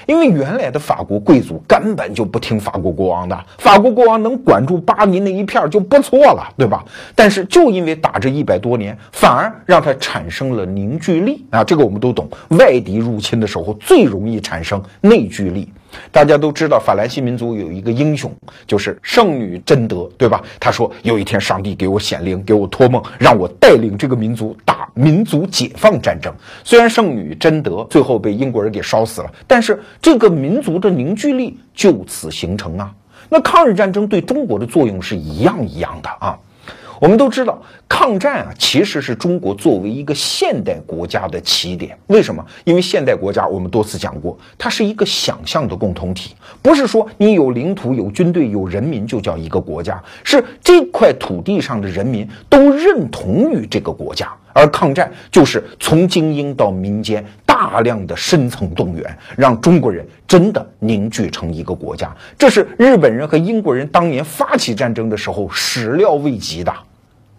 [0.09, 6.83] 因为原来的法国贵族根本就不听法国国王的，法国国王能管住巴黎那一片就不错了，对吧？
[7.15, 11.63] 但是就因为打这一百多年，反而让他产生了凝聚力啊！
[11.63, 15.71] 这个我们都懂，外敌入侵的时候最容易产生内聚力。
[16.11, 18.33] 大家都知道，法兰西民族有一个英雄，
[18.67, 20.43] 就是圣女贞德，对吧？
[20.61, 26.33] 他说有一天上帝给我显灵，给我托梦，让我带领这个民族打民族解放战争。
[26.65, 32.95] 虽然圣女贞德最后被英国人给烧死了，但是这个民族的凝聚力就此形成啊。
[33.29, 36.39] 那抗日战争对中国的作用是一样一样的啊。
[37.01, 41.97] 我们都知道，抗战啊，其实是中国作为一个现代国家的起点。
[42.09, 42.45] 为什么？
[42.65, 54.33] 因为现代国家，我们多次讲过，它是一个想象的共同体，不是说你有领土、有军队、有人民就叫一个国家，是这块土地上的人民都认同于这个国家。
[54.55, 62.13] 而抗战就是从精英到民间大量的深层动员，让中国人真的凝聚成一个国家。
[62.37, 66.75] 这是日本人和英国人当年发起战争的时候始料未及的。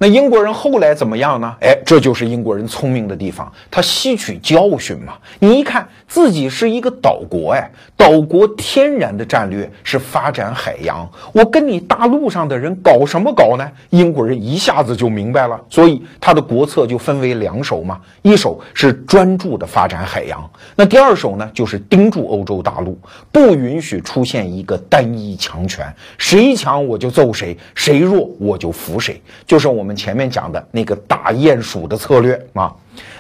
[0.01, 1.53] 那英国人后来怎么样呢？
[1.59, 5.17] 哎，这就是英国人聪明的地方，他吸取教训嘛。
[5.39, 13.69] 你一看自己是一个岛国，哎，岛国天然的战略是发展海洋，我跟你大陆上的人搞什么搞呢？
[13.89, 22.97] 英国人一下子就明白了，所以他的国策就分为两手嘛，一手是专注的发展海洋，那第二手呢，就是盯住欧洲大陆，
[23.33, 25.85] 不允许出现一个单一强权，
[26.17, 29.88] 谁强我就揍谁，谁弱我就服谁，就是我们。
[29.89, 32.71] 我们前面讲的那个打鼹鼠的策略啊，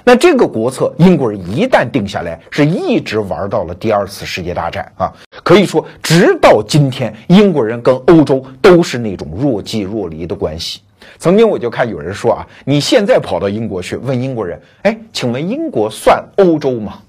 [0.03, 5.11] 那这个国策英国人一旦定下来，是一直玩到了第二次世界大战啊。
[5.43, 10.81] 可以说，直到今天，英国人跟欧洲都是那种若即若离的关系。
[11.17, 16.99] 曾经我就看有人说啊，你现在跑到英国去问英国人，哎，请问英国算欧洲吗？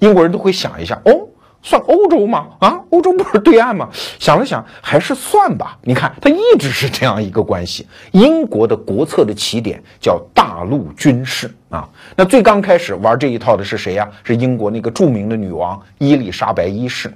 [0.00, 1.20] 英国人都会想一下，哦，
[1.64, 2.46] 算欧洲吗？
[2.60, 3.88] 啊，欧洲不是对岸吗？
[4.20, 5.78] 想了想，还是算吧。
[5.82, 7.88] 你看，它一直是这样一个关系。
[8.12, 11.88] 英国的国策的起点叫大陆军事啊。
[12.14, 14.06] 那最刚开始玩这一套的是谁呀？
[14.22, 17.10] 是英国那个著名的女王伊丽莎白一世。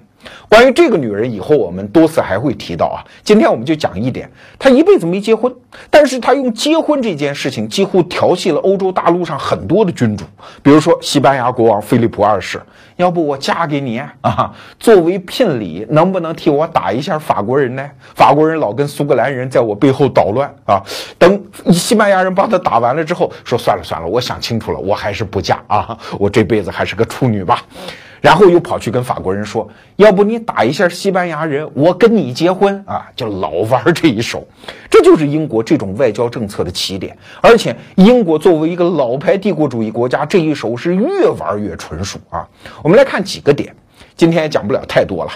[0.49, 3.05] 关于这个女人，以后我们多次还会提到啊。
[3.23, 5.55] 今天我们就讲一点，她一辈子没结婚，
[5.91, 10.25] 但是她用结婚这件事情几乎调戏了欧洲大陆上很多的君主。
[10.63, 12.61] 比如说西班牙国王菲利普二世，
[12.97, 14.53] 要不我嫁给你啊？
[14.79, 17.91] 作为聘礼，能不能替我打一下法国人呢？
[18.15, 20.83] 法国人老跟苏格兰人在我背后捣乱啊。
[21.19, 21.43] 等
[21.73, 27.63] 西班牙人帮他打完了之后，说算了算了，我想清楚了，我还是不嫁啊，我这辈子还是个处女吧。
[28.21, 34.47] 然后又跑去跟法国人说：“要不你打一下西班牙人，我跟你结婚啊！”就老玩这一手，
[34.91, 37.17] 这就是英国这种外交政策的起点。
[37.41, 42.47] 而且，英国作为一个老牌帝国主义国家，这一手是越玩越纯熟啊！
[42.83, 43.75] 我们来看几个点，
[44.17, 45.31] 今天也讲不了太多了。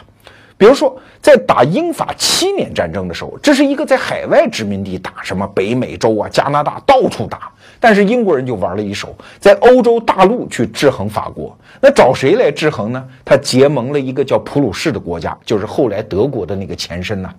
[0.56, 7.50] 比如说，在打英法七年战争的时候，这是一个在海外殖民地打，什么北美洲啊、加拿大到处打。
[7.82, 11.58] 但是英国人就玩了一手，在欧洲大陆去制衡法国。
[11.80, 13.04] 那找谁来制衡呢？
[13.24, 17.34] 他结盟了一个叫普鲁士的国家，就是后来德国的那个前身呐。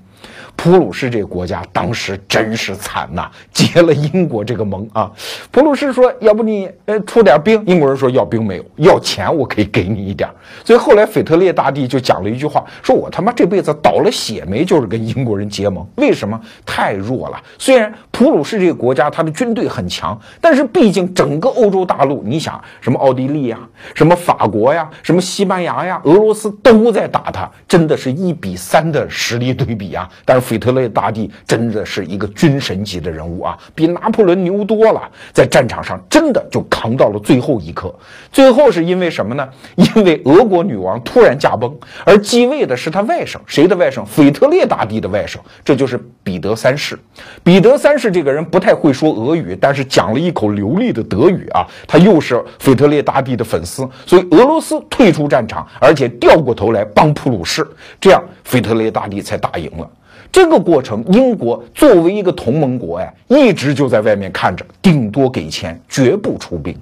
[0.56, 5.12] 普鲁士这个国家当时真是惨呐，结了英国这个盟啊。
[5.52, 10.30] 普鲁士说：“要不你呃出点兵？”英国人说：“要兵没有，要钱我可以给你一点。”
[10.64, 15.86] 所以后来腓特烈大帝就讲了一句话：“说我他妈这辈子倒了血霉，就是跟英国人结盟。
[15.96, 16.40] 为什么？
[16.66, 17.38] 太弱了。
[17.58, 23.60] 虽然普鲁士这个国家他的军队很强，但是毕竟整个欧洲大陆，你想什么奥地利呀、
[23.94, 30.10] 什么法国呀、什么西班牙呀、俄罗斯都在打他，真的是一比三的实力对比啊。
[30.24, 30.43] 但是。
[30.44, 37.94] 腓特烈大帝真的是一个军神级的人物啊，比拿破仑牛多了，在战场上真的就扛到了最后一刻。
[38.32, 39.48] 最后是因为什么呢？
[39.76, 41.74] 因为俄国女王突然驾崩，
[42.06, 44.04] 而继位的是他外甥，谁的外甥？
[44.06, 47.00] 腓特烈大帝的外甥，这就是彼得三世。
[47.44, 51.66] 彼得三世这个人不太会说俄语，但是讲了一口流利的德语啊。
[51.88, 57.66] 他又是腓特烈大帝的粉丝，所以俄罗斯退出战场，而且掉过头来帮普鲁士，
[58.02, 59.90] 这样腓特烈大帝才打赢了。
[60.34, 66.76] 这个过程，英国作为一个同盟国呀，一直就在外面看着，顶多给钱，绝不出兵。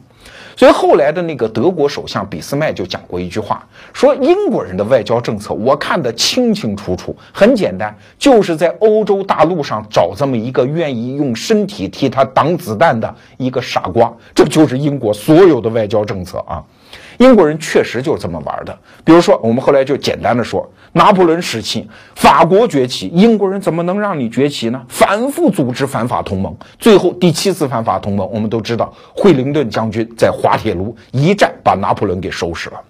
[0.56, 16.64] 所以后来的那个德国首相俾斯麦就讲过一句话，说英国人的外交政策我看得清清楚楚，很简单，就是在欧洲大陆上找这么一个愿意用身体替他挡子弹的一个傻瓜，这就是英国所有的外交政策啊。
[17.22, 18.76] 英国人确实就是这么玩的。
[19.06, 24.82] 比如说，我们后来就简单的说，拿破仑时期，法国崛起，英国人怎么能让你崛起呢？
[24.90, 32.82] 反复组织反法同盟，最后第七次反法同盟，我们都知道，惠灵顿将军在滑铁卢一战把拿破仑给收拾了。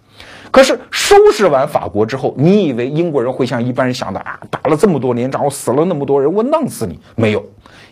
[0.49, 6.97] 可是收拾完法国之后，你以为英国人会像一般人想的啊，打了这么多年仗，我死了那么多人，我弄死你？
[7.17, 7.43] 没有。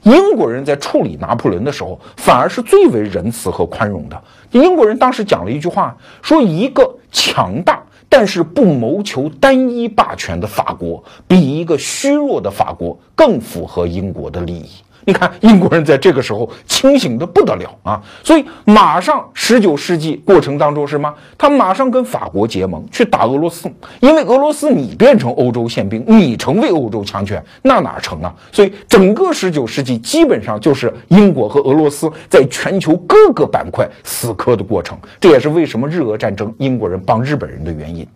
[0.04, 4.22] 英国人在处理拿破仑的时候，反而是最为仁慈和宽容的。
[4.52, 14.70] 英国人当时讲了一句话，说一个强大但是不谋求单一霸权的法国，比一个虚弱的法国更符合英国的利益。
[15.10, 17.99] 你看，英国人在这个时候清醒的不得了啊！
[18.24, 21.16] 所以马上十九世纪过程当中是吗？
[21.36, 23.68] 他马上跟法国结盟去打俄罗斯，
[24.01, 28.32] 因为俄罗斯你变成欧洲宪兵，你成为欧洲强权，那哪成啊？
[28.51, 34.95] 所以整个十九世纪基本上就是英国和俄罗斯在全球各个板块死磕的过程。
[35.20, 38.07] 这也是为什么日俄战争英国人帮日本人的原因。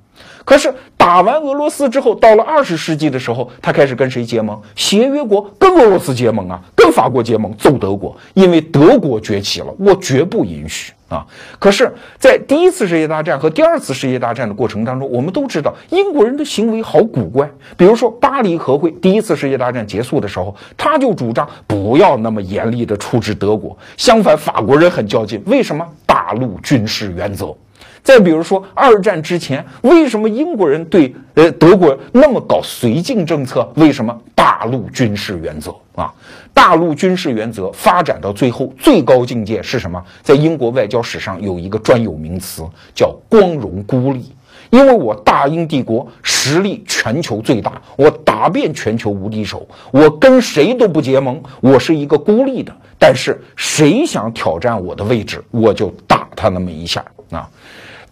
[0.46, 4.60] 可是打完俄罗斯之后，到了二十世纪的时候，他开始跟谁结盟？
[4.76, 11.26] 协约国跟俄罗斯结盟啊，跟法国结盟，揍德国，因为德国崛起了，我绝不允许啊！
[11.60, 17.50] 可是，在第一次世界大战和第二次世界大战的过程当中，我们都知道英国人的行为好古怪。
[17.78, 25.86] 比如说巴黎和会，第一次世界大战结束的时候，他就主张不要那么严厉的处置德国，相反，法国人很较劲，为什么？
[26.06, 27.56] 大陆军事原则。
[28.04, 33.72] 再比如说，二战之前，为什么英国人对呃德国那么搞绥靖政策？
[33.76, 36.14] 为什么大陆军事原则啊？
[36.54, 40.04] 大陆军事原则发展到最后最高境界是什么？
[40.22, 44.32] 在英国外交史上有一个专有名词叫“光荣孤立”，
[44.70, 52.76] 因为我大英帝国实力全球最大，我打遍全球无敌手，我跟谁都不结盟，我是一个孤立的。
[53.00, 57.50] 但是谁想挑战我的位置，我就打他那么一下啊！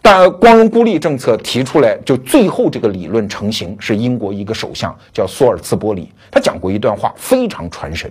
[0.04, 8.10] 但光荣孤立政策提出来，就最后这个理论成型，是英国一个首相叫索尔茨伯里，他讲过一段话，非常传神，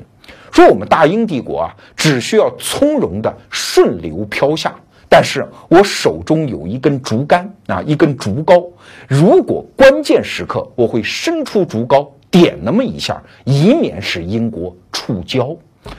[0.54, 4.74] 说我们大英帝国啊，只需要从容的顺流飘下，
[5.10, 8.70] 但是我手中有一根竹竿啊，一根竹篙，
[9.10, 15.58] 如果关键时刻我会伸出竹篙点那么一下，以免使英国触礁。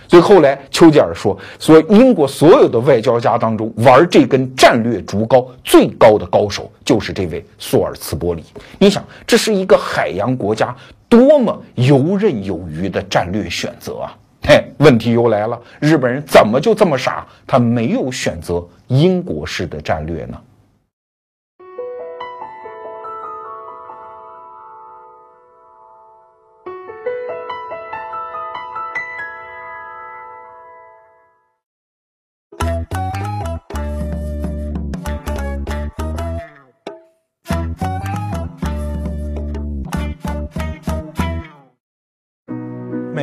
[0.08, 8.44] 所以后来丘吉尔说，说英国所有的外交家当中玩这根战略竹篙最高的高手就是这位索尔茨伯里。
[8.78, 10.74] 你想，这是一个海洋国家
[11.08, 14.16] 多么游刃有余的战略选择啊！
[14.44, 20.36] 嘿，问题又来了，日本人怎么就这么傻，他没有选择英国式的战略呢？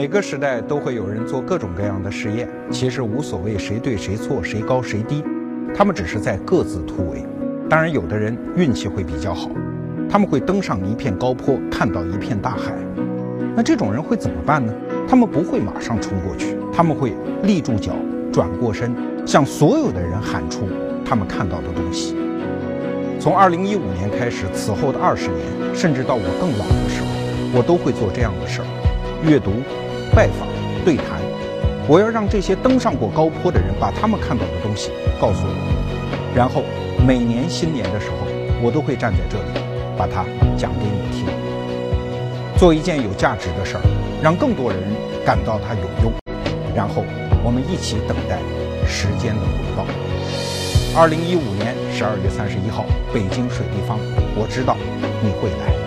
[0.10, 5.24] 个时代都会有人做各种各样的实验，其实无所谓谁对谁错，谁高谁低，
[5.74, 7.24] 他们只是在各自突围。
[7.70, 9.51] 当然，有的人运气会比较好，
[10.10, 12.74] 他们会登上一片高坡，看到一片大海。
[13.55, 14.74] 那这种人会怎么办呢？
[15.07, 17.93] 他们不会马上冲过去，他们会立住脚，
[18.34, 18.95] 转过身，
[19.28, 20.68] 向所有的人喊出
[21.05, 22.16] 他们看到的东西。
[23.20, 27.07] 从二零一五年开始，此后的二十年，甚至到我更老的时候，
[27.57, 28.68] 我都会做这样的事儿：
[29.24, 29.51] 阅读。
[30.20, 30.45] 拜访、
[30.84, 31.22] 对谈，
[31.88, 36.61] 我要让这些登上过高坡的人把他们看到的东西告诉我，然后
[37.07, 38.28] 每年新年的时候，
[38.61, 39.63] 我都会站在这里，
[39.97, 40.26] 把它
[40.57, 41.26] 讲给你听。
[42.57, 43.82] 做一件有价值的事儿，
[44.22, 44.84] 让更多人
[45.26, 46.11] 感到它有用，
[46.76, 47.05] 然后
[47.41, 48.39] 我们一起等待
[48.86, 49.86] 时间的回报。
[50.99, 53.97] 二零一五年十二月三十一号，北京水立方，
[54.36, 54.76] 我知道
[55.24, 55.79] 你会来。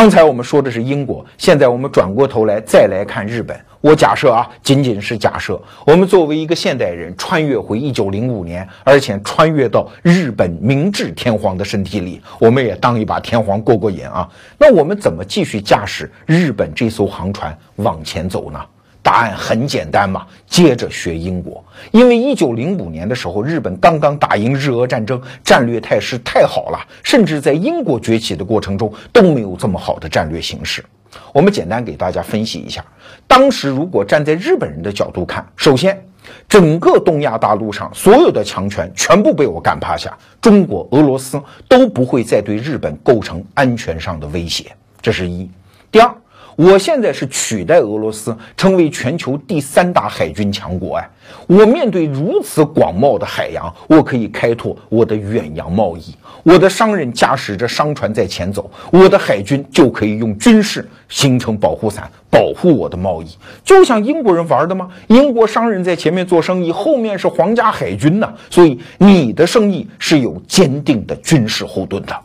[0.00, 3.58] 刚才我们说的是英国，现在我们转过头来再来看日本。
[3.80, 14.28] 我假设啊，仅仅是假设，我们作为一个现代人，穿越回一九零五年，而且穿越到日本明治天皇的身体里，我们也当一把天皇过过瘾啊。
[14.56, 18.60] 那我们怎么继续驾驶日本这艘航船往前走呢？
[19.08, 21.64] 答案很简单嘛，接着学英国。
[21.92, 30.84] 因为一九零五年的时候，日本刚刚打赢日俄战争，战略态势太好了，甚至在英国崛起的过程中都没有这么好的战略形势。
[31.32, 32.84] 我们简单给大家分析一下，
[33.26, 35.98] 当时如果站在日本人的角度看，首先，
[36.46, 44.66] 整个东亚大陆上所有的强权全部被我干趴下，中国、俄罗斯都不会再对日本构成安全上的威胁，
[45.00, 45.50] 这是一。
[45.90, 46.14] 第二。
[46.58, 51.08] 我现在是取代俄罗斯成为全球第三大海军强国哎，
[51.46, 63.28] 我面对如此广袤的海洋，我可以开拓我的远洋贸易，我的商人驾驶着商船在前走，我的海军就可以用军事形成保护伞，保护我的贸易，
[63.62, 64.88] 就像英国人玩的吗？
[65.06, 72.16] 英国商人在前面做生意，后面是皇家海军呢，所以你的生意是有坚定的军事后盾的。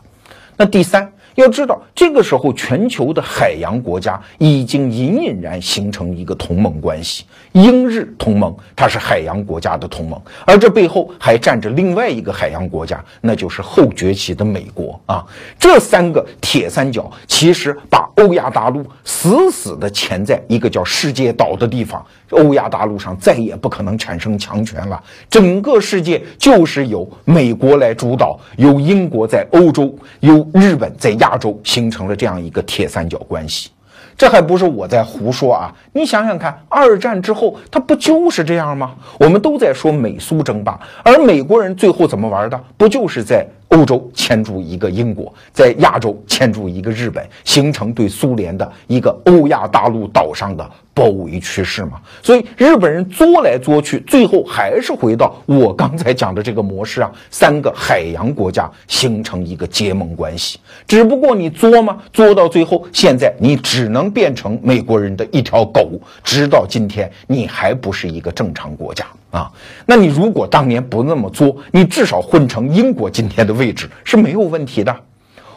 [0.56, 1.08] 那第三。
[1.34, 15.24] 要知道，这个时候全球的海洋国家已经隐隐然形成一个同盟关系，英日同盟，它是海洋国家的同盟，而这背后还站着另外一个海洋国家，那就是后崛起的美国啊。
[15.58, 22.04] 这三个铁三角其实把欧亚大陆死死地钳在一个叫世界岛的地方。
[22.30, 33.70] 欧亚大陆上再也不可能产生强权了，整个世界就是由美国来主导，由英国在欧洲，由日本在亚亚洲，形成了这样一个铁三角关系。
[34.16, 35.74] 这还不是我在胡说啊！
[35.92, 38.94] 你想想看，二战之后它不就是这样吗？
[39.18, 42.60] 我们都在说美苏争霸，而美国人最后怎么玩的？
[42.76, 43.44] 不就是在？
[43.68, 52.00] 欧洲牵住一个英国，在亚洲牵住一个日本，形成对苏联的一个欧亚大陆岛上的包围趋势嘛？
[52.22, 60.58] 所以日本人作来作去，最后还是回到我刚才讲的这个模式啊，三个海洋国家形成一个结盟关系。
[60.86, 65.90] 只不过你作嘛，作到最后，现在你只能变成美国人的一条狗，
[66.22, 69.04] 直到今天，你还不是一个正常国家。
[69.30, 69.50] 啊，
[69.84, 74.96] 那你如果当年不那么作，你至少混成英国今天的位置是没有问题的。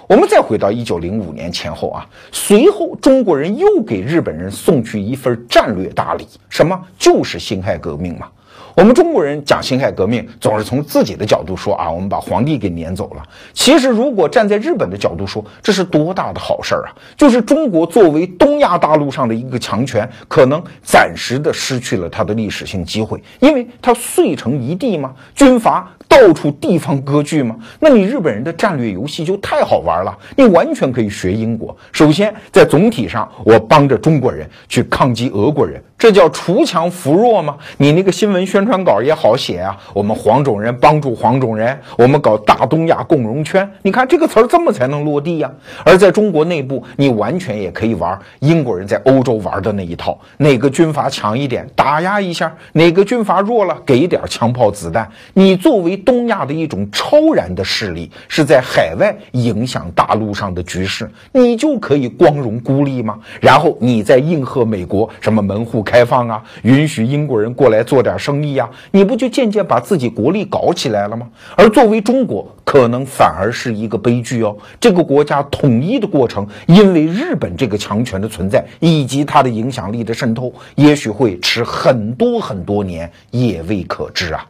[0.08, 6.82] 我们再回到一九零五年前后啊，随后中国人又给日本人送去一份战略大礼，什么？
[6.97, 8.28] 就是辛亥革命嘛。
[8.74, 13.24] 我们中国人讲辛亥革命，总是从自己的角度说啊，我们把皇帝给撵走了。
[13.51, 16.93] 其实，如果站在日本的角度说，这是多大的好事儿啊！
[17.18, 27.55] 就是中国作为东亚大陆上的一个强权，可能暂时的失去了它的历史性机会，因为它碎成一地嘛，军阀到处地方割据吗？
[27.80, 31.76] 那你日本人的战略游戏就太好玩了，你完全可以学英国。
[31.91, 35.84] 首先，在总体上，我帮着中国人去抗击俄国人。
[35.98, 37.58] 这叫锄强扶弱吗？
[37.78, 39.76] 你那个新闻宣传稿也好写啊。
[39.95, 43.68] 我们黄种人帮助黄种人，我们搞大东亚共荣圈。
[43.82, 45.52] 你看这个词儿这么才能落地呀。
[45.84, 50.16] 而在中国内部，你完全也可以玩英国人在欧洲玩的那一套。
[50.38, 55.10] 哪个军阀强一点，打压一下；哪个军阀弱了，给一点枪炮子弹。
[55.34, 63.18] 你作为东亚的一种超然的势力，是在海外影响大陆上的局势，你就可以光荣孤立吗？
[63.41, 65.84] 然后你再应和美国什么门户？
[65.88, 71.30] 开放啊，允许英国人过来做点生意呀，你不就渐渐把自己国力搞起来了吗？
[71.56, 74.54] 而作为中国，可能反而是一个悲剧哦。
[74.82, 84.46] 这个国家统一的过程，因为日本这个强权的存在以及它的影响力的渗透，也许会迟很多很多年，也未可知啊。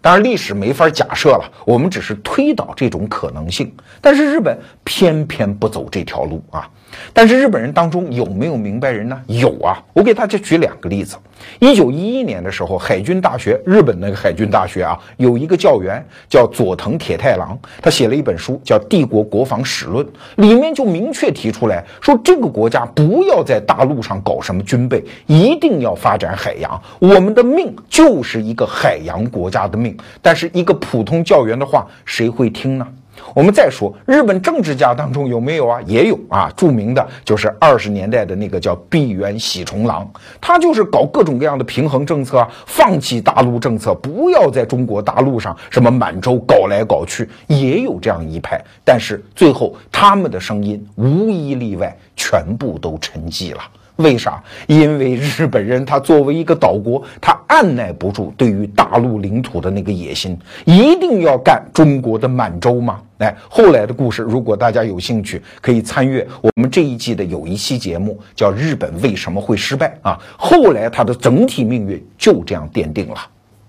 [0.00, 3.70] 当然，历史没法假设了，我们只是推导这种可能性。
[4.00, 6.70] 但是日本偏偏不走这条路啊。
[7.12, 9.20] 但是日本人当中有没有明白人呢？
[9.26, 11.16] 有啊，我给大家举两个例子。
[11.60, 20.04] 一九一一年的时候，海军大学，日本那个海军大学啊，有一个教员叫佐藤铁太郎，他写了一本书叫《帝国国防史论》，
[20.36, 26.80] 里面就明确提出来说，这个国家不要在大陆上搞什么军备，一定要发展海洋。
[26.98, 29.96] 我们的命就是一个海洋国家的命。
[30.20, 32.86] 但是一个普通教员的话，谁会听呢？
[33.34, 35.80] 我们再说日本政治家当中有没有啊？
[35.86, 40.08] 也有啊，著名的就是二十年代的那个叫闭原喜重郎，
[40.40, 48.60] 他就是搞各种各样的平衡政策啊，放弃大陆政策，不要在中国大陆上什么满洲搞来搞去，也有这样一派。
[48.84, 53.60] 但是最后他们的声音无一例外全部都沉寂了。
[53.98, 54.42] 为啥？
[54.66, 63.00] 因为日本人他作为一个岛国，他按耐不住对于大陆领土的那个野心，一定要干中国的满洲吗？
[63.18, 70.16] 哎，后来的故事，如果大家有兴趣，可以参阅我们这一季的有一期节目，叫《日本为什么会失败》啊。
[70.36, 73.16] 后来他的整体命运就这样奠定了。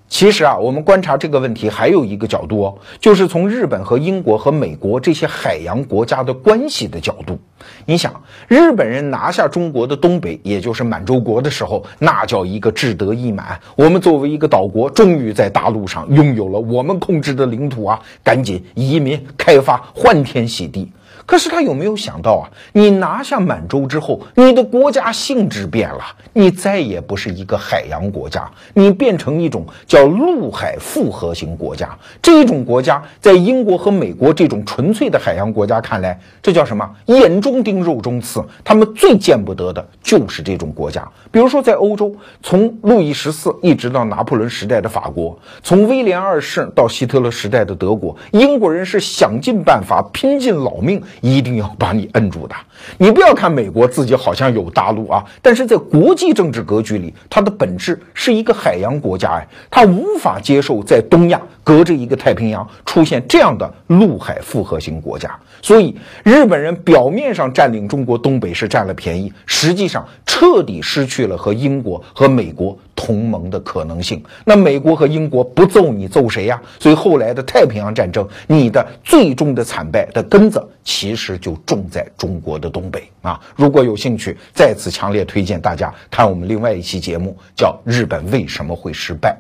[0.10, 7.39] 其实啊，我们观察这个问题还有一个角度哦，就是从日本和英国和美国这些海洋国家的关系的角度。
[7.86, 13.60] 你想，日本人拿下中国的东北，也就是满洲国的时候，那叫一个志得意满。
[13.76, 20.91] 我们作为一个岛国，终于在大陆上拥有了我们控制的领土啊，赶紧移民开发，欢天喜地。
[21.30, 22.49] 可是他有没有想到啊？
[22.73, 26.03] 你拿下满洲之后，你的国家性质变了，
[26.34, 31.95] 你再也不是一个海洋国家，你变成一种叫陆海复合型国家。
[32.19, 36.89] 这种国家在英国和美国这种纯粹的海洋国家看来，这叫什么？
[37.05, 38.43] 眼中钉，肉中刺。
[38.63, 41.07] 他们最见不得的就是这种国家。
[41.30, 42.11] 比如说，在欧洲，
[42.41, 50.99] 从路易十四一直到拿破仑时代的法国，从威廉二世到希特勒时代的德国，英国人是想尽办法，拼尽老命。
[51.22, 52.55] 一定要把你摁住的。
[52.97, 65.30] 你不要看美国自己好像有大陆啊，但是在国际政治格局里，它的本质是一个海洋国家哎，它无法接受在东亚隔着一个太平洋出现这样的陆海复合型国家。
[65.61, 65.93] 所以
[66.24, 74.23] 日本人表面上占领中国东北是占了便宜，实际上彻底失去了和英国和美国同盟的可能性。
[74.45, 76.61] 那美国和英国不揍你揍谁呀？
[76.79, 82.69] 所以后来的太平洋战争，你的最终的惨败的根子其实就种在中国的。
[82.69, 89.35] 东北啊，如果有兴趣，再次强烈推荐大家看我们另外一期节目，叫《日本为什么会失败》。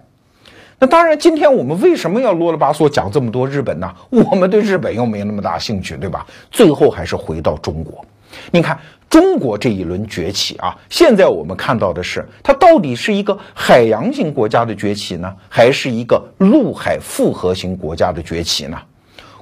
[0.79, 3.93] 那当然，今天我们为什么要啰里吧嗦讲这么多日本呢？
[4.09, 6.25] 我们对日本又没那么大兴趣，对吧？
[6.49, 8.03] 最后还是回到中国。
[8.49, 8.79] 你看，
[9.09, 18.77] 中国这一轮崛起啊，现在我们看到的是，它到底是一个海洋型国家的崛起呢，还是一个陆海复合型国家的崛起呢？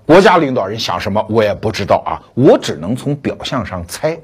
[0.05, 4.17] 国家领导人想什么，我也不知道啊，我只能从表象上猜。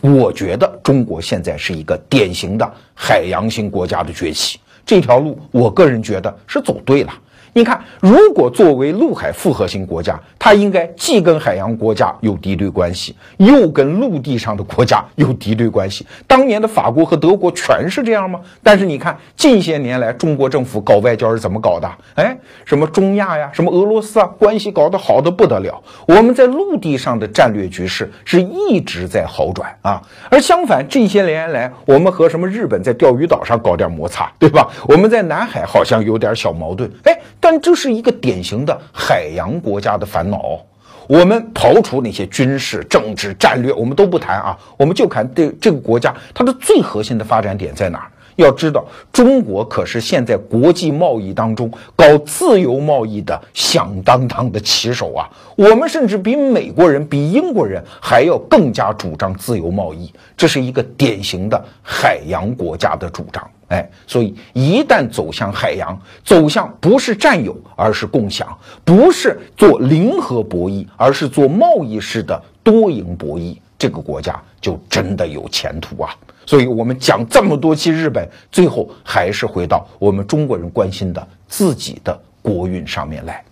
[0.00, 7.12] 我觉得中国现在是一个典型的海洋型国家的崛起，这条路，我个人觉得是走对了。
[7.58, 16.06] 你看，如果作为陆海复合型国家，它应该既跟海洋国家有敌对关系，又跟陆地上的国家有敌对关系。
[16.28, 18.38] 当年的法国和德国全是这样吗？
[18.62, 21.90] 但是你看，近些年来中国政府搞外交是怎么搞的？
[22.14, 25.82] 哎，什么中亚呀，什么俄罗斯啊，关系搞得好的不得了。
[26.06, 30.00] 我们在陆地上的战略局势是一直在好转啊。
[30.30, 34.68] 而相反，这些年来我们和什么日本在钓鱼岛上搞点摩擦，对吧？
[34.86, 37.18] 我们在南海好像有点小矛盾，哎。
[37.40, 40.60] 但但这是一个典型的海洋国家的烦恼。
[41.06, 48.10] 我们刨除那些军事、政治、战略，我们都不谈啊，我们就看这这个国家它的最核心的发展点在哪儿？
[48.36, 55.24] 要知道，中国可是现在国际贸易当中搞自由贸易的响当当的旗手啊！
[55.56, 63.42] 我们甚至比美国人、比英国人还要更加主张自由贸易，这是一个典型的海洋国家的主张。
[63.68, 68.46] 哎，所以一旦走向海洋，走向不是占有，而是共享；
[68.84, 76.14] 不是做零和博弈，而是做贸易式的多赢博弈，这个国家就真的有前途啊！
[76.46, 83.44] 所以，我们讲这么多期日本，最后还是回到我们中国人关心的自己的国运上面来。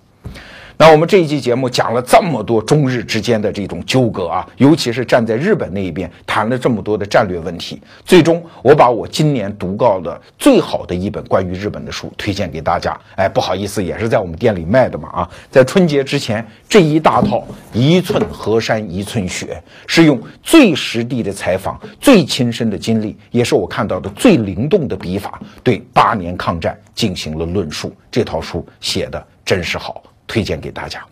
[0.79, 7.81] 那我们这一期节目讲了这么多中日之间的这种纠葛啊，尤其是站在日本那一边谈了这么多的战略问题。
[8.05, 12.95] 最终，我把我今年读到的最好的一本关于日本的书推荐给大家。
[13.15, 27.91] 哎，不好意思，也是在我们店里卖的嘛啊，在春节之前这一大套“一寸河山一寸血”，是用最实地的采访、最亲身的经历，也是我看到的最灵动的笔法，对八年抗战进行了论述。
[28.11, 30.03] 这套书写的真是好。
[30.27, 31.05] 推荐给大家。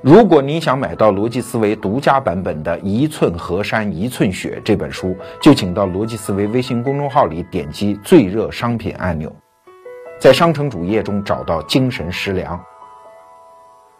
[0.00, 9.32] 如果你想买到逻辑思维独家版本的《一寸河山一寸血》这本书，就请到逻辑思维微信公众号里点击最热商品按钮，
[10.18, 12.60] 在商城主页中找到“精神食粮”，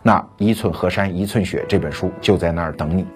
[0.03, 3.07] 那《一寸河山一寸血》这本书就在那儿等你。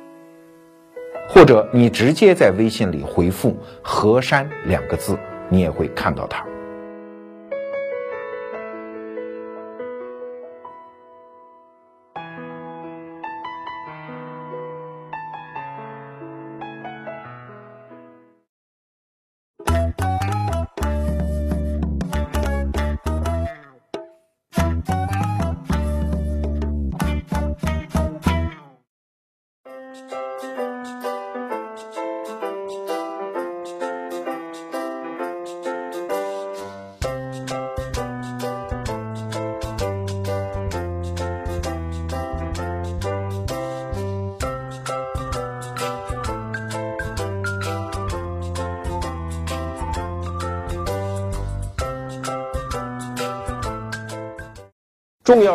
[1.28, 5.18] 或者你直接在微信里回复“河山”两个字，
[5.48, 6.46] 你也会看到它。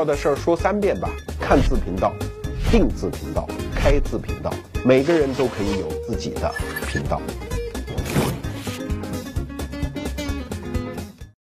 [0.03, 2.13] 的事儿说三遍吧，看字频道，
[2.69, 6.53] 定字频道，开字频道，每个人都可以有自己的
[6.87, 7.21] 频道。